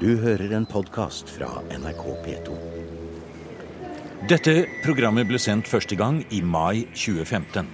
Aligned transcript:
Du 0.00 0.14
hører 0.16 0.54
en 0.56 0.64
podkast 0.64 1.28
fra 1.28 1.46
NRK 1.76 2.04
P2. 2.24 2.54
Dette 4.30 4.54
programmet 4.80 5.28
ble 5.28 5.36
sendt 5.36 5.68
første 5.68 5.92
gang 6.00 6.22
i 6.32 6.38
mai 6.40 6.86
2015. 6.94 7.68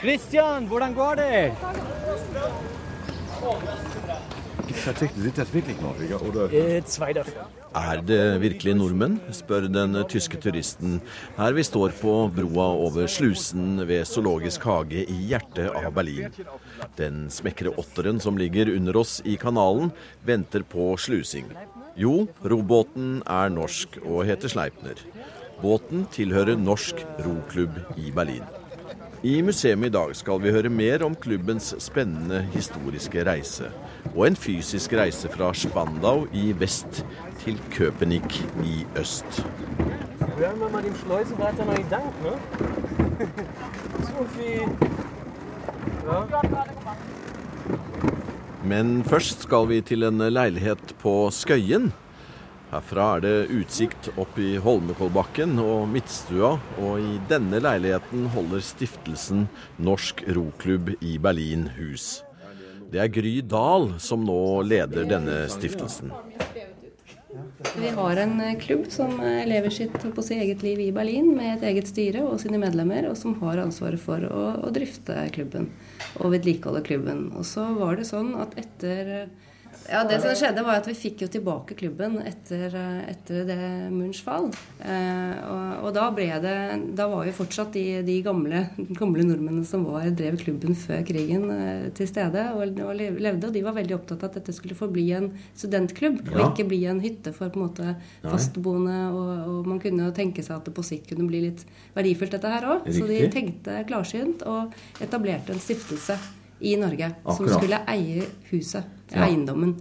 Christian, 0.00 0.64
hvordan 0.70 0.96
går 0.96 1.20
det? 1.20 1.52
Eh, 6.52 6.82
Zweiter. 6.86 7.26
Er 7.76 8.00
det 8.02 8.40
virkelig 8.42 8.74
nordmenn, 8.74 9.18
spør 9.34 9.68
den 9.70 9.94
tyske 10.10 10.38
turisten 10.42 11.00
her 11.36 11.54
vi 11.54 11.62
står 11.66 11.94
på 12.00 12.14
broa 12.34 12.68
over 12.86 13.06
slusen 13.10 13.82
ved 13.86 14.08
Zoologisk 14.10 14.66
hage 14.66 15.04
i 15.04 15.18
hjertet 15.30 15.70
av 15.70 15.90
Berlin. 15.94 16.34
Den 16.98 17.28
smekre 17.30 17.74
åtteren 17.78 18.20
som 18.22 18.38
ligger 18.38 18.72
under 18.74 18.96
oss 19.02 19.18
i 19.24 19.36
kanalen, 19.40 19.92
venter 20.26 20.66
på 20.66 20.92
slusing. 20.98 21.46
Jo, 21.98 22.28
robåten 22.42 23.20
er 23.26 23.50
norsk 23.54 24.00
og 24.04 24.24
heter 24.30 24.50
Sleipner. 24.50 24.98
Båten 25.60 26.06
tilhører 26.14 26.56
Norsk 26.56 27.04
Roklubb 27.20 27.76
i 28.00 28.10
Berlin. 28.16 28.59
I 29.22 29.42
museet 29.44 29.82
i 29.84 29.88
dag 29.92 30.14
skal 30.16 30.38
vi 30.40 30.48
høre 30.48 30.70
mer 30.72 31.02
om 31.04 31.12
klubbens 31.12 31.74
spennende 31.84 32.38
historiske 32.54 33.20
reise. 33.28 33.68
Og 34.14 34.26
en 34.30 34.36
fysisk 34.36 34.94
reise 34.96 35.28
fra 35.28 35.50
Spandau 35.52 36.24
i 36.32 36.54
vest 36.56 37.04
til 37.42 37.60
Köpenick 37.68 38.40
i 38.64 38.86
øst. 38.96 39.44
Men 48.72 49.04
først 49.04 49.42
skal 49.42 49.68
vi 49.68 49.80
til 49.84 50.02
en 50.08 50.18
leilighet 50.32 50.96
på 51.04 51.30
Skøyen. 51.30 51.92
Herfra 52.70 53.04
er 53.16 53.22
det 53.24 53.36
utsikt 53.50 54.12
opp 54.14 54.36
i 54.38 54.52
Holmenkollbakken 54.62 55.56
og 55.58 55.88
Midtstua, 55.90 56.52
og 56.78 57.02
i 57.02 57.16
denne 57.30 57.58
leiligheten 57.58 58.28
holder 58.30 58.62
stiftelsen 58.62 59.48
Norsk 59.82 60.22
Roklubb 60.30 60.92
i 61.02 61.16
Berlin 61.18 61.66
hus. 61.80 62.20
Det 62.90 63.02
er 63.02 63.10
Gry 63.10 63.40
Dahl 63.42 63.96
som 64.02 64.22
nå 64.26 64.38
leder 64.66 65.08
denne 65.10 65.42
stiftelsen. 65.50 66.14
Vi 67.74 67.90
har 67.94 68.22
en 68.22 68.38
eh, 68.42 68.56
klubb 68.58 68.86
som 68.90 69.18
eh, 69.22 69.42
lever 69.46 69.70
sitt 69.74 69.94
på 70.14 70.22
sitt 70.22 70.38
eget 70.42 70.62
liv 70.62 70.80
i 70.82 70.90
Berlin 70.94 71.28
med 71.36 71.56
et 71.56 71.68
eget 71.70 71.90
styre 71.90 72.22
og 72.26 72.40
sine 72.42 72.58
medlemmer, 72.58 73.06
og 73.10 73.18
som 73.18 73.34
har 73.42 73.60
ansvaret 73.62 74.00
for 74.02 74.24
å, 74.26 74.46
å 74.62 74.72
drifte 74.74 75.26
klubben 75.34 75.68
og 76.18 76.34
vedlikeholde 76.34 76.82
klubben. 76.86 77.28
Og 77.34 77.46
så 77.46 77.66
var 77.78 77.98
det 77.98 78.08
sånn 78.10 78.32
at 78.38 78.54
etter 78.58 79.28
ja, 79.90 80.04
Det 80.04 80.20
som 80.22 80.34
skjedde, 80.38 80.62
var 80.62 80.78
at 80.78 80.86
vi 80.88 80.94
fikk 80.94 81.24
jo 81.24 81.28
tilbake 81.32 81.74
klubben 81.78 82.18
etter, 82.22 82.74
etter 83.10 83.42
det 83.48 83.58
murens 83.90 84.20
fall. 84.22 84.48
Eh, 84.78 85.34
og, 85.50 85.86
og 85.88 85.94
da 85.96 86.06
det 86.42 86.54
Da 86.96 87.08
var 87.10 87.26
jo 87.26 87.34
fortsatt 87.34 87.72
de, 87.74 88.00
de 88.06 88.16
gamle, 88.22 88.62
gamle 89.00 89.26
nordmennene 89.26 89.66
som 89.66 89.84
var, 89.88 90.06
drev 90.14 90.38
klubben 90.40 90.78
før 90.78 91.02
krigen, 91.06 91.48
eh, 91.54 91.88
til 91.96 92.08
stede 92.10 92.46
og, 92.54 92.80
og 92.84 92.94
levde. 92.96 93.50
Og 93.50 93.54
de 93.54 93.64
var 93.66 93.76
veldig 93.78 93.96
opptatt 93.98 94.24
av 94.24 94.30
at 94.30 94.40
dette 94.40 94.54
skulle 94.56 94.78
forbli 94.78 95.08
en 95.18 95.30
studentklubb, 95.58 96.22
og 96.30 96.42
ikke 96.50 96.68
bli 96.70 96.84
en 96.90 97.02
hytte 97.02 97.34
for 97.36 97.50
på 97.50 97.60
en 97.60 97.66
måte 97.66 97.94
fastboende. 98.26 98.98
Og, 99.10 99.30
og 99.50 99.70
man 99.74 99.82
kunne 99.82 100.08
jo 100.08 100.16
tenke 100.16 100.44
seg 100.46 100.58
at 100.60 100.68
det 100.70 100.76
på 100.76 100.86
sikt 100.86 101.10
kunne 101.10 101.28
bli 101.30 101.44
litt 101.48 101.66
verdifullt, 101.96 102.36
dette 102.36 102.52
her 102.52 102.68
òg. 102.76 102.90
Så 102.94 103.08
de 103.10 103.24
tenkte 103.32 103.80
klarsynt 103.90 104.46
og 104.46 104.76
etablerte 105.02 105.54
en 105.54 105.62
stiftelse 105.62 106.18
i 106.60 106.76
Norge 106.76 107.12
som 107.36 107.48
skulle 107.48 107.82
eie 107.88 108.26
huset, 108.50 108.84
Ja. 109.12 109.24
eiendommen. 109.26 109.76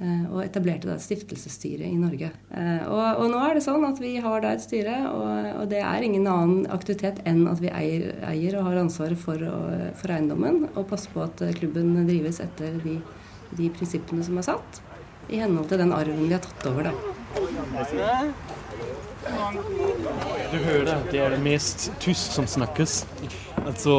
eh, 0.00 0.24
Og 0.32 0.42
etablerte 0.44 0.86
da 0.88 0.94
et 0.94 1.02
stiftelsesstyre 1.04 1.84
i 1.84 1.96
Norge. 1.96 2.30
Eh, 2.54 2.86
Og, 2.88 3.18
og 3.20 3.30
nå 3.30 3.40
er 3.50 3.54
det 3.54 3.62
sånn 3.64 3.84
at 3.88 3.98
vi 4.00 4.16
har 4.20 4.40
da 4.40 4.52
et 4.52 4.60
styre, 4.62 4.96
og, 5.12 5.60
og 5.62 5.68
det 5.68 5.82
er 5.82 6.02
ingen 6.02 6.26
annen 6.26 6.66
aktivitet 6.70 7.20
enn 7.26 7.46
at 7.48 7.60
vi 7.60 7.68
eier, 7.68 8.14
eier 8.30 8.56
og 8.58 8.64
har 8.70 8.76
ansvaret 8.84 9.18
for, 9.18 9.36
for 9.94 10.08
eiendommen, 10.14 10.68
og 10.74 10.88
passer 10.88 11.10
på 11.12 11.22
at 11.26 11.42
klubben 11.58 12.06
drives 12.06 12.40
etter 12.40 12.78
de, 12.84 13.00
de 13.58 13.68
prinsippene 13.70 14.24
som 14.24 14.38
er 14.38 14.42
satt, 14.42 14.80
i 15.28 15.36
henhold 15.38 15.68
til 15.68 15.78
den 15.78 15.92
arven 15.92 16.24
vi 16.26 16.32
har 16.32 16.40
tatt 16.42 16.66
over, 16.66 16.88
da. 16.88 16.92
Du 20.50 20.56
hører, 20.64 21.02
det 21.12 21.20
er 21.20 21.30
det 21.36 21.42
mest 21.44 21.90
tysk 22.02 22.32
som 22.34 22.46
snakkes. 22.48 23.04
Altså 23.66 23.94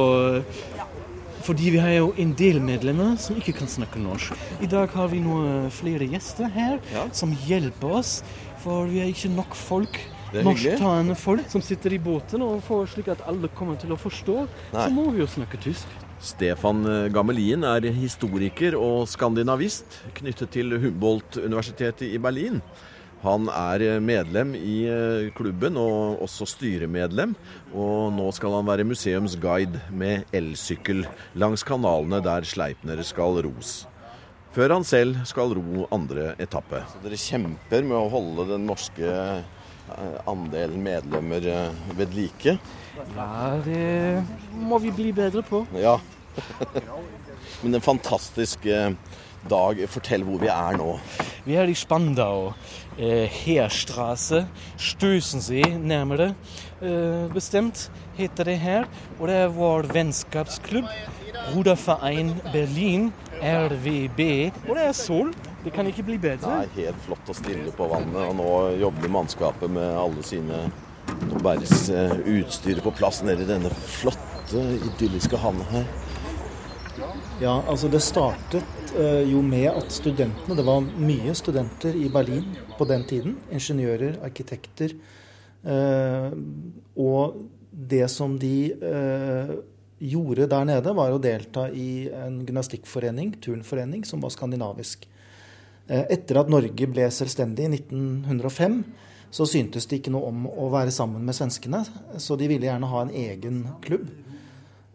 Fordi 1.42 1.72
vi 1.74 1.82
har 1.82 1.94
jo 1.96 2.12
en 2.22 2.34
del 2.38 2.60
medlemmer 2.64 3.16
som 3.22 3.38
ikke 3.40 3.56
kan 3.62 3.70
snakke 3.70 4.02
norsk. 4.02 4.38
I 4.62 4.70
dag 4.70 4.92
har 4.94 5.10
vi 5.12 5.22
noen 5.24 5.72
flere 5.74 6.08
gjester 6.12 6.52
her 6.54 6.78
som 7.18 7.34
hjelper 7.48 7.98
oss, 8.02 8.20
for 8.62 8.90
vi 8.90 9.02
er 9.02 9.10
ikke 9.12 9.32
nok 9.34 9.58
folk. 9.58 9.98
Norsktalende 10.32 11.18
folk 11.20 11.50
som 11.52 11.64
sitter 11.66 11.98
i 11.98 12.00
båten, 12.00 12.44
og 12.46 12.62
for 12.64 12.88
slik 12.88 13.10
at 13.12 13.24
alle 13.28 13.50
kommer 13.58 13.76
til 13.82 13.92
å 13.92 13.98
forstå, 14.00 14.38
Nei. 14.72 14.86
så 14.86 14.88
må 14.96 15.10
vi 15.12 15.20
jo 15.20 15.28
snakke 15.28 15.60
tysk. 15.60 15.90
Stefan 16.24 16.86
Gamelin 17.12 17.66
er 17.68 17.90
historiker 17.92 18.78
og 18.78 19.10
skandinavist 19.12 19.98
knyttet 20.22 20.54
til 20.54 20.78
Humboldt-universitetet 20.80 22.14
i 22.14 22.22
Berlin. 22.22 22.62
Han 23.22 23.46
er 23.54 24.00
medlem 24.02 24.56
i 24.58 24.82
eh, 24.90 25.30
klubben 25.38 25.78
og 25.78 26.24
også 26.26 26.48
styremedlem, 26.50 27.36
og 27.78 28.10
nå 28.16 28.28
skal 28.34 28.58
han 28.58 28.70
være 28.70 28.88
museumsguide 28.90 29.84
med 29.94 30.26
elsykkel 30.34 31.06
langs 31.38 31.62
kanalene 31.68 32.22
der 32.26 32.48
Sleipner 32.50 33.04
skal 33.06 33.44
ros. 33.46 33.84
Før 34.52 34.74
han 34.76 34.84
selv 34.84 35.22
skal 35.30 35.54
ro 35.56 35.86
andre 35.96 36.34
etappe. 36.42 36.82
Så 36.92 37.00
dere 37.06 37.20
kjemper 37.20 37.86
med 37.88 37.96
å 37.96 38.10
holde 38.12 38.50
den 38.50 38.66
norske 38.68 39.08
eh, 39.08 40.18
andelen 40.28 40.82
medlemmer 40.84 41.46
eh, 41.48 41.84
ved 41.96 42.18
like? 42.18 42.58
Ja, 43.16 43.30
det 43.64 44.26
må 44.58 44.82
vi 44.84 44.92
bli 44.98 45.14
bedre 45.16 45.46
på. 45.48 45.64
Ja. 45.80 46.00
Men 47.62 47.78
en 47.78 47.86
fantastisk 47.86 48.66
eh, 48.66 48.92
dag. 49.48 49.86
Fortell 49.94 50.26
hvor 50.28 50.42
vi 50.42 50.52
er 50.52 50.82
nå. 50.82 50.98
Vi 51.46 51.56
er 51.58 51.70
i 51.70 51.74
Spandau. 51.74 52.54
äh, 52.98 53.28
Heerstraße, 53.28 54.48
Støsensee 54.78 55.78
nærmere 55.80 56.36
äh, 56.82 57.34
bestemt, 57.34 57.90
heter 58.18 58.44
det 58.44 58.60
her. 58.60 58.86
Og 59.20 59.28
det 59.28 59.36
er 59.36 59.48
vår 59.48 59.88
vennskapsklubb. 59.94 60.86
Ruderverein 61.56 62.36
Berlin, 62.54 63.12
RVB. 63.42 64.52
Og 64.70 64.76
det 64.76 64.86
er 64.86 64.94
sol. 64.94 65.34
Det 65.64 65.74
kan 65.74 65.88
ikke 65.88 66.04
bli 66.04 66.18
bedre. 66.18 66.62
Det 66.62 66.70
er 66.70 66.92
helt 66.92 67.04
flott 67.06 67.30
og 67.30 67.36
stille 67.38 67.74
på 67.78 67.88
vannet, 67.90 68.22
og 68.22 68.36
nå 68.38 68.52
jobber 68.82 69.14
mannskapet 69.14 69.70
med 69.70 69.98
alle 69.98 70.24
sine 70.26 70.68
bæres 71.44 71.90
utstyr 71.90 72.82
på 72.82 72.94
plass 72.98 73.22
nede 73.26 73.46
i 73.46 73.50
denne 73.50 73.70
flotte, 73.70 74.62
idylliske 74.92 75.38
havna 75.38 75.66
her. 75.74 75.86
Ja, 77.42 77.56
altså 77.66 77.88
det 77.90 78.04
startet 78.06 78.92
eh, 78.94 79.24
jo 79.32 79.40
med 79.42 79.66
at 79.72 79.90
studentene, 79.90 80.54
det 80.54 80.66
var 80.68 80.84
mye 80.86 81.34
studenter 81.34 81.96
i 81.98 82.06
Berlin 82.14 82.46
på 82.78 82.86
den 82.86 83.02
tiden. 83.10 83.34
Ingeniører, 83.50 84.20
arkitekter. 84.22 84.94
Eh, 85.66 86.28
og 87.02 87.40
det 87.72 88.04
som 88.14 88.36
de 88.38 88.54
eh, 88.78 89.56
gjorde 90.12 90.46
der 90.54 90.70
nede, 90.70 90.94
var 90.94 91.16
å 91.16 91.22
delta 91.24 91.66
i 91.74 92.12
en 92.14 92.44
gymnastikkforening, 92.46 93.34
turnforening, 93.42 94.06
som 94.06 94.22
var 94.22 94.36
skandinavisk. 94.38 95.10
Etter 95.90 96.44
at 96.44 96.50
Norge 96.52 96.94
ble 96.94 97.10
selvstendig 97.10 97.66
i 97.66 97.72
1905, 97.74 98.84
så 99.34 99.50
syntes 99.50 99.90
det 99.90 99.98
ikke 99.98 100.14
noe 100.14 100.30
om 100.30 100.46
å 100.46 100.70
være 100.70 100.94
sammen 100.94 101.26
med 101.26 101.36
svenskene, 101.36 101.82
så 102.22 102.38
de 102.38 102.54
ville 102.54 102.70
gjerne 102.70 102.94
ha 102.94 103.02
en 103.02 103.16
egen 103.18 103.64
klubb. 103.82 104.12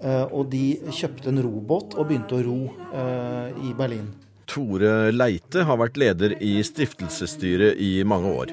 Eh, 0.02 0.26
Og 0.28 0.50
de 0.52 0.76
kjøpte 0.92 1.30
en 1.32 1.40
robåt 1.44 1.96
og 1.96 2.08
begynte 2.10 2.36
å 2.36 2.44
ro 2.44 2.58
eh, 2.92 3.56
i 3.64 3.72
Berlin. 3.76 4.10
Tore 4.46 5.10
Leite 5.10 5.64
har 5.66 5.78
vært 5.80 5.96
leder 5.98 6.36
i 6.44 6.60
stiftelsesstyret 6.62 7.80
i 7.82 8.04
mange 8.06 8.30
år. 8.30 8.52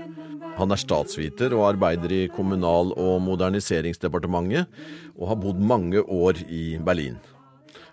Han 0.58 0.72
er 0.72 0.80
statsviter 0.80 1.54
og 1.58 1.68
arbeider 1.74 2.12
i 2.14 2.24
Kommunal- 2.32 2.94
og 2.96 3.22
moderniseringsdepartementet, 3.26 4.70
og 5.18 5.28
har 5.32 5.40
bodd 5.42 5.60
mange 5.62 6.02
år 6.02 6.44
i 6.48 6.78
Berlin. 6.82 7.18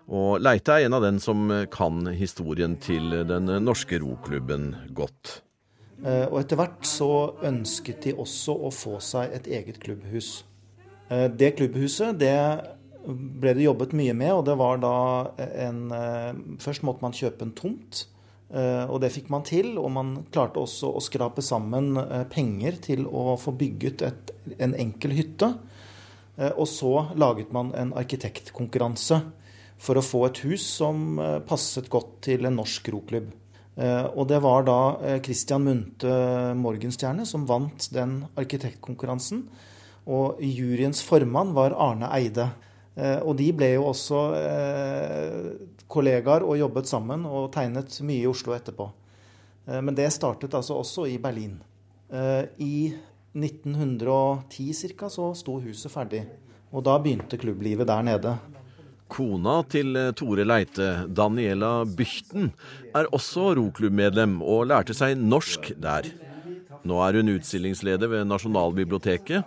Og 0.09 0.41
Leite 0.43 0.75
er 0.75 0.87
en 0.87 0.97
av 0.97 1.05
den 1.05 1.21
som 1.23 1.49
kan 1.73 2.07
historien 2.17 2.77
til 2.81 3.11
den 3.29 3.51
norske 3.65 3.99
roklubben 4.01 4.75
godt. 4.95 5.41
Eh, 6.05 6.27
Og 6.31 6.41
etter 6.41 6.57
hvert 6.57 6.87
så 6.87 7.35
ønsket 7.43 8.03
de 8.07 8.15
også 8.15 8.55
å 8.55 8.71
få 8.73 9.01
seg 9.01 9.35
et 9.35 9.47
eget 9.47 9.81
klubbhus. 9.83 10.45
Det 11.11 11.57
klubbhuset 11.59 12.21
det 12.21 12.37
ble 13.07 13.55
det 13.57 13.67
jobbet 13.67 13.95
mye 13.97 14.15
med, 14.17 14.33
og 14.35 14.45
det 14.49 14.57
var 14.61 14.81
da 14.83 14.95
en 15.67 15.83
eh, 15.95 16.41
Først 16.63 16.85
måtte 16.87 17.05
man 17.05 17.17
kjøpe 17.17 17.47
en 17.47 17.55
tomt, 17.57 18.05
eh, 18.53 18.85
og 18.85 19.01
det 19.03 19.13
fikk 19.15 19.31
man 19.33 19.45
til. 19.47 19.73
Og 19.81 19.91
man 19.95 20.15
klarte 20.33 20.63
også 20.63 20.93
å 20.95 21.03
skrape 21.05 21.45
sammen 21.45 21.95
eh, 22.03 22.25
penger 22.31 22.81
til 22.91 23.07
å 23.07 23.37
få 23.41 23.55
bygget 23.59 24.07
et, 24.07 24.33
en 24.59 24.77
enkel 24.77 25.17
hytte. 25.19 25.55
Og 26.41 26.65
så 26.71 26.91
laget 27.21 27.51
man 27.53 27.69
en 27.77 27.91
arkitektkonkurranse 28.01 29.19
for 29.83 29.99
å 30.01 30.05
få 30.05 30.23
et 30.25 30.39
hus 30.47 30.63
som 30.79 31.19
passet 31.45 31.91
godt 31.93 32.15
til 32.25 32.49
en 32.49 32.57
norsk 32.57 32.87
roklubb. 32.95 33.27
Og 33.77 34.23
det 34.31 34.39
var 34.41 34.65
da 34.65 34.79
Christian 35.27 35.67
Munthe 35.67 36.15
Morgenstjerne 36.57 37.27
som 37.29 37.45
vant 37.51 37.91
den 37.93 38.23
arkitektkonkurransen. 38.41 39.43
Og 40.09 40.41
juryens 40.41 41.03
formann 41.05 41.53
var 41.59 41.77
Arne 41.77 42.09
Eide. 42.17 42.49
Og 43.01 43.33
de 43.39 43.47
ble 43.57 43.69
jo 43.75 43.87
også 43.89 44.19
kollegaer 45.91 46.45
og 46.45 46.59
jobbet 46.59 46.91
sammen 46.91 47.23
og 47.25 47.47
tegnet 47.55 47.95
mye 48.05 48.25
i 48.25 48.29
Oslo 48.29 48.53
etterpå. 48.53 48.91
Men 49.71 49.97
det 49.97 50.11
startet 50.13 50.53
altså 50.59 50.77
også 50.83 51.07
i 51.09 51.17
Berlin. 51.23 51.55
I 52.61 52.93
1910 53.33 54.73
ca. 54.99 55.09
så 55.09 55.31
sto 55.39 55.61
huset 55.63 55.93
ferdig. 55.93 56.25
Og 56.75 56.85
da 56.87 56.97
begynte 57.03 57.39
klubblivet 57.39 57.89
der 57.89 58.03
nede. 58.03 58.37
Kona 59.11 59.61
til 59.67 59.97
eh, 59.99 60.13
Tore 60.15 60.47
Leite, 60.47 60.91
Daniela 61.11 61.85
Bychten, 61.85 62.53
er 62.95 63.11
også 63.11 63.55
roklubbmedlem 63.59 64.39
og 64.43 64.69
lærte 64.71 64.95
seg 64.95 65.19
norsk 65.19 65.73
der. 65.83 66.07
Nå 66.87 67.01
er 67.05 67.19
hun 67.19 67.35
utstillingsleder 67.35 68.09
ved 68.09 68.29
Nasjonalbiblioteket, 68.31 69.43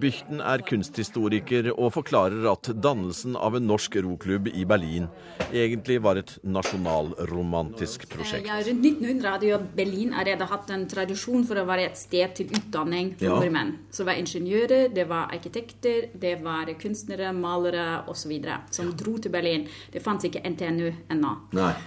Bychten 0.00 0.40
er 0.40 0.62
kunsthistoriker 0.66 1.68
og 1.72 1.92
forklarer 1.96 2.46
at 2.50 2.70
dannelsen 2.82 3.36
av 3.36 3.56
en 3.58 3.66
norsk 3.68 3.98
roklubb 4.04 4.48
i 4.52 4.64
Berlin 4.68 5.08
egentlig 5.52 5.98
var 6.02 6.20
et 6.20 6.34
nasjonalromantisk 6.42 8.06
prosjekt. 8.12 8.48
Ja, 8.48 8.58
rundt 8.64 8.86
1900 8.86 9.34
hadde 9.34 9.50
jo 9.50 9.58
Berlin 9.76 10.14
allerede 10.16 10.48
hatt 10.48 10.72
en 10.72 10.86
tradisjon 10.90 11.44
for 11.48 11.60
å 11.60 11.66
være 11.68 11.90
et 11.90 12.00
sted 12.00 12.34
til 12.38 12.52
utdanning 12.56 13.12
for 13.18 13.28
ja. 13.28 13.36
nordmenn. 13.36 13.74
Så 13.90 14.02
det 14.02 14.08
var 14.10 14.20
ingeniører, 14.22 14.86
det 14.96 15.06
var 15.10 15.34
arkitekter, 15.36 16.08
det 16.24 16.34
var 16.44 16.72
kunstnere, 16.80 17.32
malere 17.36 17.86
osv. 18.10 18.32
som 18.72 18.92
dro 18.98 19.16
til 19.18 19.34
Berlin. 19.34 19.68
Det 19.92 20.02
fantes 20.04 20.30
ikke 20.30 20.44
NTNU 20.54 20.88
ennå. 21.12 21.34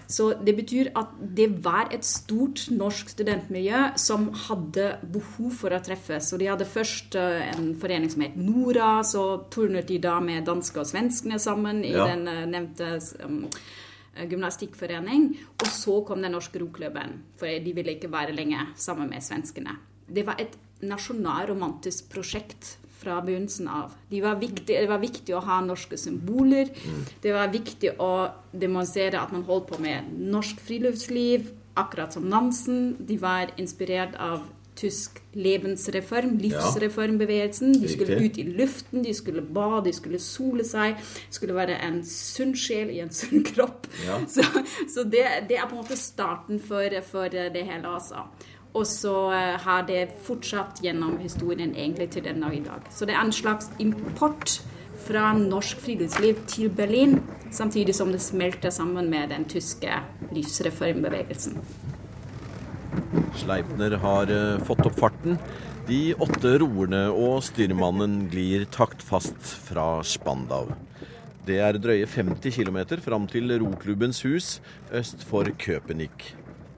Så 0.08 0.32
det 0.46 0.56
betyr 0.58 0.92
at 0.96 1.16
det 1.36 1.50
var 1.66 1.90
et 1.96 2.06
stort 2.06 2.68
norsk 2.72 3.10
studentmiljø 3.16 3.96
som 4.00 4.30
hadde 4.48 4.96
behov 5.02 5.52
for 5.58 5.74
å 5.74 5.82
treffes. 5.84 6.32
Og 6.34 6.42
de 6.42 6.50
hadde 6.52 6.68
først 6.70 7.18
eh, 7.20 7.50
en 7.56 7.74
forening 7.80 7.95
forening 7.96 8.12
som 8.12 8.22
het 8.22 8.36
Nora. 8.36 9.04
Så 9.04 9.46
turnet 9.50 9.88
de 9.88 10.00
da 10.00 10.20
med 10.20 10.46
danske 10.46 10.80
og 10.80 10.88
svenskene 10.88 11.40
sammen 11.40 11.84
i 11.86 11.94
ja. 11.94 12.08
den 12.12 12.28
uh, 12.28 12.46
nevnte 12.46 13.00
um, 13.26 13.46
gymnastikkforening. 14.16 15.36
Og 15.62 15.68
så 15.68 16.02
kom 16.08 16.22
den 16.22 16.36
norske 16.36 16.60
roklubben, 16.60 17.22
for 17.40 17.48
de 17.48 17.74
ville 17.76 17.96
ikke 17.96 18.12
være 18.12 18.36
lenge 18.36 18.68
sammen 18.76 19.10
med 19.10 19.24
svenskene. 19.24 19.78
Det 20.08 20.26
var 20.26 20.40
et 20.40 20.56
nasjonalromantisk 20.86 22.10
prosjekt 22.12 22.78
fra 22.96 23.20
begynnelsen 23.22 23.68
av. 23.68 23.94
De 24.10 24.22
var 24.24 24.38
viktig, 24.40 24.72
det 24.72 24.88
var 24.90 25.02
viktig 25.02 25.36
å 25.36 25.44
ha 25.44 25.60
norske 25.62 25.98
symboler. 26.00 26.72
Mm. 26.72 27.02
Det 27.22 27.34
var 27.36 27.52
viktig 27.52 27.96
å 28.00 28.12
demonstrere 28.52 29.20
at 29.20 29.34
man 29.36 29.44
holdt 29.48 29.68
på 29.74 29.80
med 29.84 30.14
norsk 30.16 30.62
friluftsliv, 30.64 31.52
akkurat 31.76 32.16
som 32.16 32.28
Nansen. 32.32 32.96
De 33.00 33.18
var 33.20 33.52
inspirert 33.60 34.16
av 34.16 34.46
tysk 34.76 35.22
levensreform, 35.34 36.38
livsreformbevegelsen. 36.44 37.74
De 37.82 37.90
skulle 37.92 38.20
ut 38.26 38.38
i 38.38 38.44
luften, 38.44 39.04
de 39.04 39.14
skulle 39.14 39.42
bade, 39.42 39.86
de 39.88 39.94
skulle 39.96 40.20
sole 40.20 40.66
seg. 40.68 41.00
Skulle 41.34 41.56
være 41.56 41.78
en 41.88 42.02
sunn 42.08 42.56
sjel 42.60 42.92
i 42.92 43.00
en 43.04 43.14
sunn 43.16 43.44
kropp. 43.48 43.88
Ja. 44.06 44.20
Så, 44.36 44.44
så 44.92 45.04
det, 45.04 45.24
det, 45.50 45.58
er 45.58 45.70
på 45.70 45.78
en 45.78 45.84
måte 45.84 45.98
starten 46.00 46.60
for, 46.60 46.92
for 47.08 47.32
det 47.32 47.64
hele, 47.64 47.88
altså. 47.88 48.26
Og 48.76 48.84
så 48.88 49.14
eh, 49.32 49.56
har 49.64 49.86
det 49.88 50.10
fortsatt 50.26 50.82
gjennom 50.84 51.16
historien 51.22 51.72
egentlig 51.76 52.10
til 52.12 52.26
den 52.26 52.44
dag 52.44 52.56
i 52.58 52.64
dag. 52.66 52.90
Så 52.92 53.08
det 53.08 53.16
er 53.16 53.24
en 53.24 53.32
slags 53.32 53.70
import 53.80 54.58
fra 55.06 55.32
norsk 55.38 55.80
friluftsliv 55.86 56.44
til 56.52 56.70
Berlin, 56.70 57.22
samtidig 57.52 57.96
som 57.96 58.12
det 58.12 58.22
smelter 58.22 58.70
sammen 58.70 59.10
med 59.10 59.30
den 59.32 59.48
tyske 59.48 60.02
livsreformbevegelsen. 60.32 61.62
Sleipner 63.40 63.98
har 64.02 64.32
eh, 64.32 64.64
fått 64.66 64.86
opp 64.88 65.00
farten. 65.00 65.40
De 65.88 66.16
åtte 66.18 66.56
roerne 66.62 67.04
og 67.14 67.44
styrmannen 67.46 68.26
glir 68.32 68.66
taktfast 68.74 69.52
fra 69.68 70.00
Spandau. 70.08 70.72
Det 71.46 71.60
er 71.62 71.78
drøye 71.78 72.08
50 72.10 72.56
km 72.56 72.80
fram 73.06 73.28
til 73.30 73.54
roklubbens 73.62 74.24
hus 74.26 74.56
øst 74.90 75.22
for 75.30 75.52
Köpenick. 75.62 76.32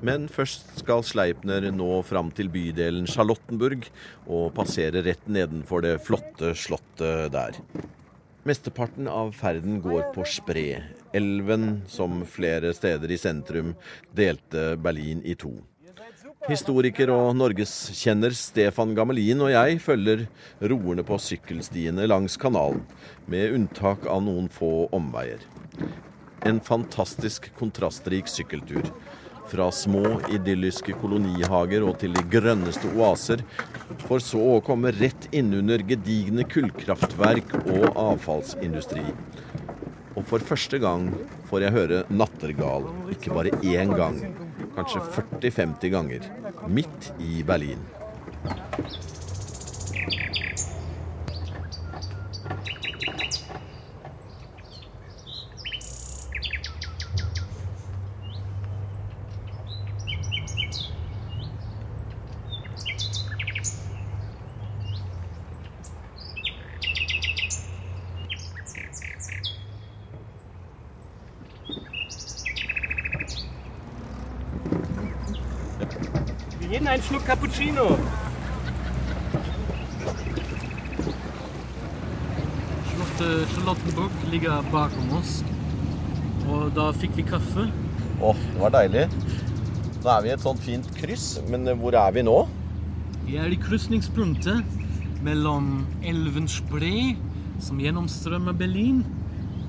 Men 0.03 0.27
først 0.29 0.75
skal 0.81 1.05
Sleipner 1.07 1.69
nå 1.73 2.01
fram 2.05 2.33
til 2.35 2.51
bydelen 2.53 3.07
Charlottenburg 3.09 3.87
og 4.27 4.51
passere 4.57 5.01
rett 5.05 5.23
nedenfor 5.31 5.85
det 5.85 5.95
flotte 6.05 6.51
slottet 6.57 7.31
der. 7.33 7.57
Mesteparten 8.47 9.07
av 9.11 9.33
ferden 9.35 9.81
går 9.83 10.11
på 10.15 10.27
Spre, 10.29 10.67
elven 11.15 11.81
som 11.91 12.21
flere 12.29 12.75
steder 12.75 13.11
i 13.11 13.17
sentrum 13.19 13.73
delte 14.15 14.75
Berlin 14.79 15.23
i 15.25 15.35
to. 15.39 15.55
Historiker 16.47 17.09
og 17.11 17.33
norgeskjenner 17.35 18.31
Stefan 18.31 18.93
Gamelin 18.95 19.41
og 19.43 19.49
jeg 19.51 19.81
følger 19.83 20.21
roerne 20.71 21.03
på 21.03 21.17
sykkelstiene 21.19 22.05
langs 22.07 22.37
kanalen, 22.39 22.85
med 23.27 23.51
unntak 23.57 24.07
av 24.07 24.21
noen 24.23 24.47
få 24.47 24.87
omveier. 24.95 25.43
En 26.47 26.61
fantastisk 26.63 27.49
kontrastrik 27.59 28.31
sykkeltur. 28.31 28.87
Fra 29.51 29.67
små, 29.75 30.21
idylliske 30.31 30.95
kolonihager 31.01 31.83
og 31.83 31.99
til 31.99 32.15
de 32.15 32.23
grønneste 32.31 32.95
oaser, 32.95 33.43
for 34.07 34.23
så 34.23 34.39
å 34.55 34.63
komme 34.63 34.95
rett 34.95 35.27
innunder 35.35 35.83
gedigne 35.91 36.47
kullkraftverk 36.47 37.57
og 37.65 37.87
avfallsindustri. 37.91 39.03
Og 40.15 40.23
for 40.31 40.39
første 40.39 40.79
gang 40.79 41.11
får 41.51 41.67
jeg 41.67 41.79
høre 41.81 42.03
nattergal, 42.07 42.87
ikke 43.11 43.35
bare 43.35 43.57
én 43.67 43.91
gang 43.99 44.46
kanskje 44.77 45.01
40-50 45.41 45.89
ganger, 45.89 46.21
midt 46.67 47.13
i 47.19 47.43
Berlin. 47.43 47.79
Schluck 77.07 77.23
Cappuccino. 77.23 77.85
Charlottenburg 83.17 84.11
ligger 84.31 84.65
bakom 84.73 85.13
oss. 85.15 85.37
Og 86.51 86.73
da 86.75 86.89
fikk 86.91 87.15
vi 87.15 87.23
kaffe. 87.29 87.69
Åh, 88.19 88.27
oh, 88.27 88.41
det 88.51 88.59
var 88.59 88.75
deilig. 88.75 89.05
Nå 90.03 90.11
er 90.11 90.25
vi 90.25 90.29
i 90.29 90.33
et 90.35 90.43
sånt 90.43 90.59
fint 90.65 90.91
kryss, 90.99 91.29
men 91.47 91.63
hvor 91.79 91.95
er 91.95 92.11
vi 92.11 92.25
nå? 92.27 92.35
Vi 93.23 93.39
er 93.39 93.55
i 93.55 93.61
krysningspunktet 93.61 94.67
mellom 95.23 95.85
elven 96.03 96.51
Spree, 96.51 97.15
som 97.63 97.79
gjennomstrømmer 97.79 98.55
Berlin, 98.59 99.05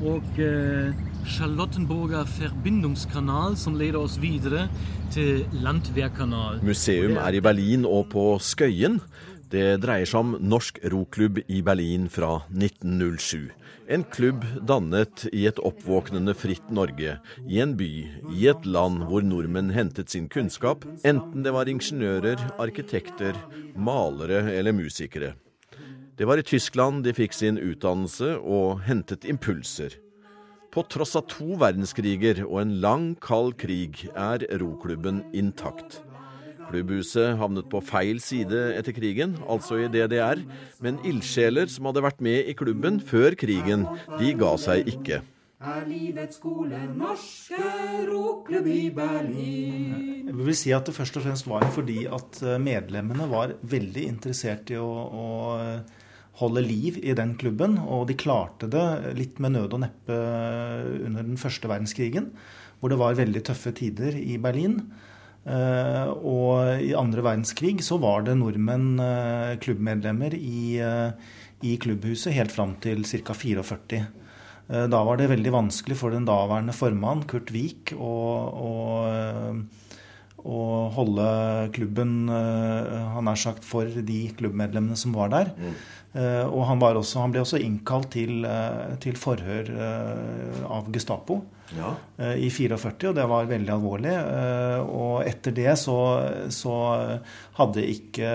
og 0.02 0.42
eh, 0.42 0.90
Charlottenburger 1.26 2.28
forbindelseskanal, 2.28 3.56
som 3.56 3.76
leder 3.78 3.98
oss 4.00 4.18
videre 4.22 4.68
til 5.14 5.44
Landwehrkanal. 5.64 6.60
Museum 6.62 7.18
er 7.18 7.38
i 7.38 7.42
Berlin 7.42 7.86
og 7.88 8.10
på 8.12 8.24
Skøyen. 8.42 9.00
Det 9.48 9.78
dreier 9.80 10.08
seg 10.08 10.20
om 10.20 10.34
Norsk 10.44 10.78
Roklubb 10.92 11.40
i 11.48 11.62
Berlin 11.64 12.06
fra 12.12 12.42
1907. 12.52 13.48
En 13.88 14.04
klubb 14.04 14.44
dannet 14.68 15.24
i 15.32 15.46
et 15.48 15.60
oppvåknende 15.64 16.34
fritt 16.36 16.68
Norge, 16.68 17.14
i 17.48 17.60
en 17.64 17.72
by, 17.78 17.92
i 18.36 18.48
et 18.50 18.66
land 18.68 19.06
hvor 19.08 19.24
nordmenn 19.24 19.72
hentet 19.72 20.12
sin 20.12 20.26
kunnskap, 20.28 20.84
enten 21.08 21.46
det 21.46 21.54
var 21.56 21.70
ingeniører, 21.72 22.42
arkitekter, 22.60 23.38
malere 23.72 24.44
eller 24.52 24.76
musikere. 24.76 25.32
Det 26.18 26.26
var 26.28 26.36
i 26.36 26.44
Tyskland 26.44 27.04
de 27.06 27.14
fikk 27.16 27.32
sin 27.32 27.56
utdannelse 27.62 28.34
og 28.36 28.82
hentet 28.84 29.24
impulser. 29.24 29.96
På 30.68 30.84
tross 30.84 31.16
av 31.16 31.24
to 31.32 31.56
verdenskriger 31.60 32.42
og 32.44 32.60
en 32.60 32.74
lang, 32.82 33.08
kald 33.24 33.56
krig 33.60 34.04
er 34.12 34.44
roklubben 34.60 35.22
intakt. 35.32 36.02
Klubbhuset 36.68 37.38
havnet 37.40 37.70
på 37.72 37.80
feil 37.80 38.20
side 38.20 38.58
etter 38.76 38.92
krigen, 38.92 39.38
altså 39.48 39.78
i 39.80 39.88
DDR, 39.88 40.42
men 40.84 41.00
ildsjeler 41.08 41.70
som 41.72 41.88
hadde 41.88 42.04
vært 42.04 42.20
med 42.24 42.50
i 42.52 42.56
klubben 42.58 43.00
før 43.00 43.38
krigen, 43.40 43.86
de 44.20 44.34
ga 44.36 44.52
seg 44.60 44.90
ikke. 44.92 45.22
Er 45.58 45.88
livets 45.88 46.36
skole 46.38 46.78
norske 46.94 47.70
roklubb 48.06 48.68
i 48.70 48.90
Berlin? 48.94 50.28
Jeg 50.28 50.36
vil 50.36 50.58
si 50.60 50.70
at 50.76 50.86
det 50.86 50.94
først 50.94 51.16
og 51.18 51.24
fremst 51.24 51.48
var 51.50 51.64
fordi 51.74 52.04
at 52.06 52.38
eh, 52.44 52.60
medlemmene 52.62 53.26
var 53.32 53.56
veldig 53.66 54.04
interessert 54.06 54.70
i 54.70 54.78
å, 54.78 54.86
å 54.86 55.24
holde 56.38 56.62
liv 56.64 57.00
i 57.02 57.16
den 57.18 57.34
klubben. 57.40 57.76
Og 57.82 58.06
de 58.10 58.16
klarte 58.18 58.70
det 58.70 58.86
litt 59.18 59.42
med 59.42 59.56
nød 59.56 59.76
og 59.76 59.84
neppe 59.84 60.22
under 61.04 61.26
den 61.26 61.38
første 61.40 61.70
verdenskrigen, 61.70 62.32
hvor 62.78 62.92
det 62.92 63.00
var 63.00 63.18
veldig 63.18 63.44
tøffe 63.48 63.74
tider 63.76 64.18
i 64.18 64.38
Berlin. 64.42 64.82
Uh, 65.48 66.10
og 66.28 66.82
i 66.84 66.90
andre 66.98 67.22
verdenskrig 67.24 67.78
så 67.86 67.96
var 68.02 68.26
det 68.26 68.34
nordmenn 68.36 68.98
uh, 69.00 69.56
klubbmedlemmer 69.62 70.34
i, 70.36 70.76
uh, 70.82 71.14
i, 71.64 71.78
klubbhuset 71.80 72.34
helt 72.36 72.52
fram 72.52 72.74
til 72.84 73.06
ca. 73.08 73.32
44. 73.32 74.06
Da 74.68 74.98
var 75.00 75.16
det 75.16 75.30
veldig 75.30 75.48
vanskelig 75.54 75.96
for 75.96 76.12
den 76.12 76.26
daværende 76.28 76.74
formann, 76.76 77.22
Kurt 77.24 77.48
Wiik, 77.54 77.94
å, 77.96 78.16
å, 78.52 78.72
å 80.44 80.58
holde 80.92 81.28
klubben 81.72 82.28
han 82.28 83.30
er 83.32 83.40
sagt, 83.40 83.64
for 83.64 83.88
de 83.88 84.18
klubbmedlemmene 84.36 85.00
som 85.00 85.16
var 85.16 85.32
der. 85.32 85.54
Mm. 85.56 85.78
Og 86.16 86.62
han, 86.64 86.80
også, 86.82 87.20
han, 87.20 87.32
ble 87.34 87.42
også 87.44 87.60
innkalt 87.62 88.08
til, 88.14 88.46
til 89.04 89.18
forhør 89.20 89.68
av 90.64 90.88
Gestapo 90.94 91.42
ja. 91.76 91.92
Eh, 92.16 92.44
i 92.46 92.50
44, 92.50 93.10
og 93.10 93.16
det 93.18 93.26
var 93.30 93.50
veldig 93.50 93.74
alvorlig. 93.74 94.14
Eh, 94.14 94.80
og 94.84 95.26
etter 95.28 95.54
det 95.56 95.74
så, 95.80 95.98
så 96.54 96.74
hadde 97.58 97.86
ikke 97.92 98.32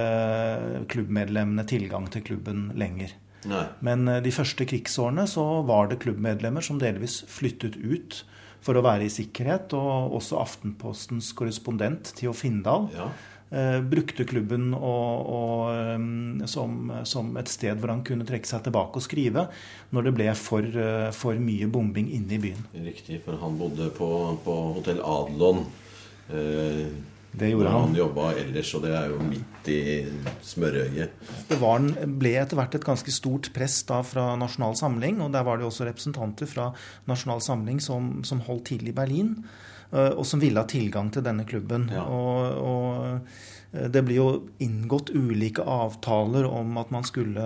klubbmedlemmene 0.92 1.65
tilgang 1.70 2.10
til 2.13 2.25
klubben 2.27 2.70
lenger. 2.80 3.15
Nei. 3.50 3.65
Men 3.86 4.08
eh, 4.08 4.22
de 4.24 4.34
første 4.36 4.68
krigsårene 4.70 5.25
så 5.30 5.46
var 5.68 5.92
det 5.92 6.01
klubbmedlemmer 6.03 6.65
som 6.65 6.82
delvis 6.82 7.22
flyttet 7.32 7.80
ut 7.82 8.24
for 8.63 8.80
å 8.80 8.86
være 8.86 9.08
i 9.08 9.13
sikkerhet. 9.13 9.75
Og 9.77 10.18
også 10.20 10.42
Aftenpostens 10.44 11.34
korrespondent 11.38 12.13
Theo 12.20 12.36
Findal 12.38 12.89
ja. 12.96 13.12
Eh, 13.54 13.82
brukte 13.86 14.26
klubben 14.26 14.72
og, 14.74 15.28
og, 15.30 16.48
som, 16.50 16.88
som, 17.06 17.28
et 17.38 17.52
sted 17.52 17.78
hvor 17.78 17.92
han 17.94 18.02
kunne 18.02 18.26
trekke 18.26 18.50
seg 18.50 18.64
tilbake 18.66 18.98
og 18.98 19.06
skrive 19.06 19.44
når 19.94 20.08
det 20.08 20.14
ble 20.18 20.30
for, 20.40 20.66
eh, 20.66 21.12
for 21.14 21.38
mye 21.38 21.68
bombing 21.70 22.10
inne 22.18 22.34
i 22.34 22.40
byen. 22.42 22.64
Riktig, 22.74 23.20
for 23.22 23.38
han 23.38 23.60
bodde 23.60 23.92
på, 23.94 24.08
på 24.42 24.56
hotell 24.80 25.04
Adlon. 25.06 25.68
Eh, 26.34 26.88
det 27.34 27.52
gjorde 27.52 27.76
han. 27.76 27.86
Han 27.92 27.98
jobba 27.98 28.32
ellers, 28.42 28.72
og 28.74 28.88
det 28.88 28.96
er 28.98 29.14
jo 29.14 29.20
midt 29.26 29.70
i 29.74 29.84
smørøyet. 30.50 31.30
Det 31.50 31.60
var, 31.62 31.86
ble 32.10 32.34
etter 32.42 32.58
hvert 32.58 32.78
et 32.78 32.88
ganske 32.90 33.14
stort 33.14 33.52
press 33.54 33.80
da 33.90 34.00
fra 34.06 34.32
Nasjonal 34.40 34.78
Samling, 34.82 35.22
og 35.22 35.30
der 35.34 35.46
var 35.46 35.62
det 35.62 35.70
også 35.70 35.86
representanter 35.92 36.50
fra 36.50 36.72
Nasjonal 37.10 37.42
Samling 37.42 37.82
som, 37.82 38.16
som 38.26 38.42
holdt 38.50 38.72
til 38.74 38.90
i 38.90 38.96
Berlin. 38.98 39.36
Eh, 39.94 40.14
og 40.18 40.26
som 40.26 40.42
ville 40.42 40.62
ha 40.62 40.70
tilgang 40.70 41.12
til 41.14 41.26
denne 41.26 41.46
klubben. 41.48 41.88
Ja. 41.94 42.06
Og, 42.10 42.62
og, 42.64 43.44
eh, 43.74 43.90
det 43.94 44.04
blir 44.06 44.20
jo 44.20 44.30
inngått 44.64 45.14
ulike 45.14 45.66
avtaler 45.66 46.48
om 46.50 46.78
at 46.82 46.94
man 46.94 47.06
skulle, 47.06 47.46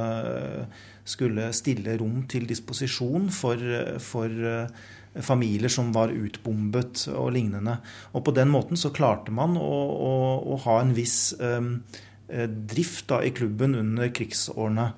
skulle 1.08 1.52
stille 1.56 1.98
rom 2.00 2.24
til 2.32 2.48
disposisjon 2.48 3.30
for, 3.36 3.62
for 4.04 4.50
eh, 4.52 4.82
familier 5.24 5.72
som 5.72 5.94
var 5.96 6.14
utbombet 6.16 7.08
og 7.14 7.32
lignende. 7.36 7.80
Og 8.16 8.28
på 8.28 8.36
den 8.36 8.52
måten 8.54 8.80
så 8.80 8.94
klarte 8.96 9.34
man 9.36 9.58
å, 9.60 9.72
å, 10.10 10.18
å 10.56 10.60
ha 10.68 10.82
en 10.84 10.92
viss 10.94 11.32
um, 11.40 11.80
drift 12.28 13.08
da, 13.10 13.24
i 13.26 13.32
klubben 13.34 13.74
under 13.80 14.12
krigsårene. 14.14 14.92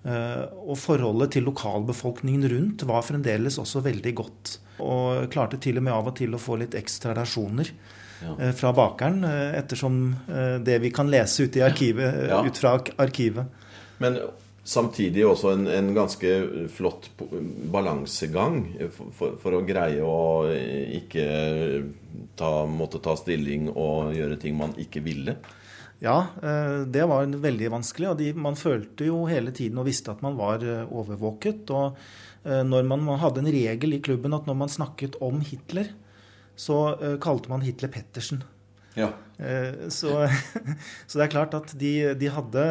Uh, 0.00 0.48
og 0.64 0.78
forholdet 0.80 1.36
til 1.36 1.44
lokalbefolkningen 1.44 2.48
rundt 2.50 2.82
var 2.88 3.04
fremdeles 3.06 3.60
også 3.60 3.84
veldig 3.84 4.14
godt. 4.18 4.56
Og 4.80 5.30
klarte 5.32 5.60
til 5.62 5.80
og 5.80 5.86
med 5.86 5.94
av 5.94 6.10
og 6.10 6.16
til 6.18 6.34
å 6.34 6.40
få 6.40 6.58
litt 6.60 6.76
ekstra 6.78 7.14
rasjoner 7.16 7.72
ja. 8.20 8.34
Eh, 8.36 8.52
fra 8.52 8.72
bakeren, 8.76 9.24
eh, 9.24 9.58
ettersom 9.58 10.02
eh, 10.28 10.58
det 10.60 10.78
vi 10.82 10.90
kan 10.92 11.10
lese 11.10 11.46
ut, 11.46 11.56
arkivet, 11.64 12.28
ja. 12.28 12.42
ut 12.46 12.58
fra 12.58 12.74
arkivet. 13.00 13.44
Men 13.98 14.18
samtidig 14.64 15.24
også 15.26 15.54
en, 15.54 15.66
en 15.72 15.94
ganske 15.96 16.34
flott 16.72 17.08
balansegang 17.72 18.62
for, 18.92 19.14
for, 19.16 19.38
for, 19.40 19.56
å 19.56 19.62
greie 19.64 20.04
å 20.04 20.44
ikke 21.00 21.24
ta, 22.36 22.52
måtte 22.68 23.00
ta 23.02 23.16
stilling 23.18 23.70
og 23.72 24.14
gjøre 24.16 24.38
ting 24.40 24.56
man 24.60 24.76
ikke 24.80 25.02
ville. 25.04 25.36
Ja, 26.00 26.14
det 26.88 27.02
var 27.04 27.28
veldig 27.42 27.66
vanskelig. 27.74 28.06
Og 28.08 28.14
de, 28.16 28.30
man 28.32 28.56
følte 28.56 29.04
jo 29.04 29.18
hele 29.28 29.52
tiden 29.52 29.76
og 29.82 29.84
visste 29.84 30.14
at 30.14 30.22
man 30.24 30.38
var 30.38 30.64
overvåket. 30.88 31.68
og 31.76 31.98
Eh, 32.44 32.62
når 32.64 32.86
man 32.88 33.04
hadde 33.20 33.42
en 33.42 33.52
regel 33.52 33.96
i 33.96 34.00
klubben 34.04 34.34
at 34.36 34.46
når 34.48 34.56
man 34.62 34.72
snakket 34.72 35.18
om 35.24 35.42
Hitler, 35.44 35.92
så 36.56 36.78
eh, 36.96 37.18
kalte 37.20 37.52
man 37.52 37.64
Hitler 37.64 37.92
Pettersen. 37.92 38.42
Ja. 38.98 39.12
Eh, 39.38 39.88
så, 39.92 40.26
så, 41.08 41.14
det 41.14 41.24
er 41.26 41.32
klart 41.32 41.56
at 41.56 41.74
de, 41.78 41.92
de, 42.18 42.30
hadde 42.34 42.64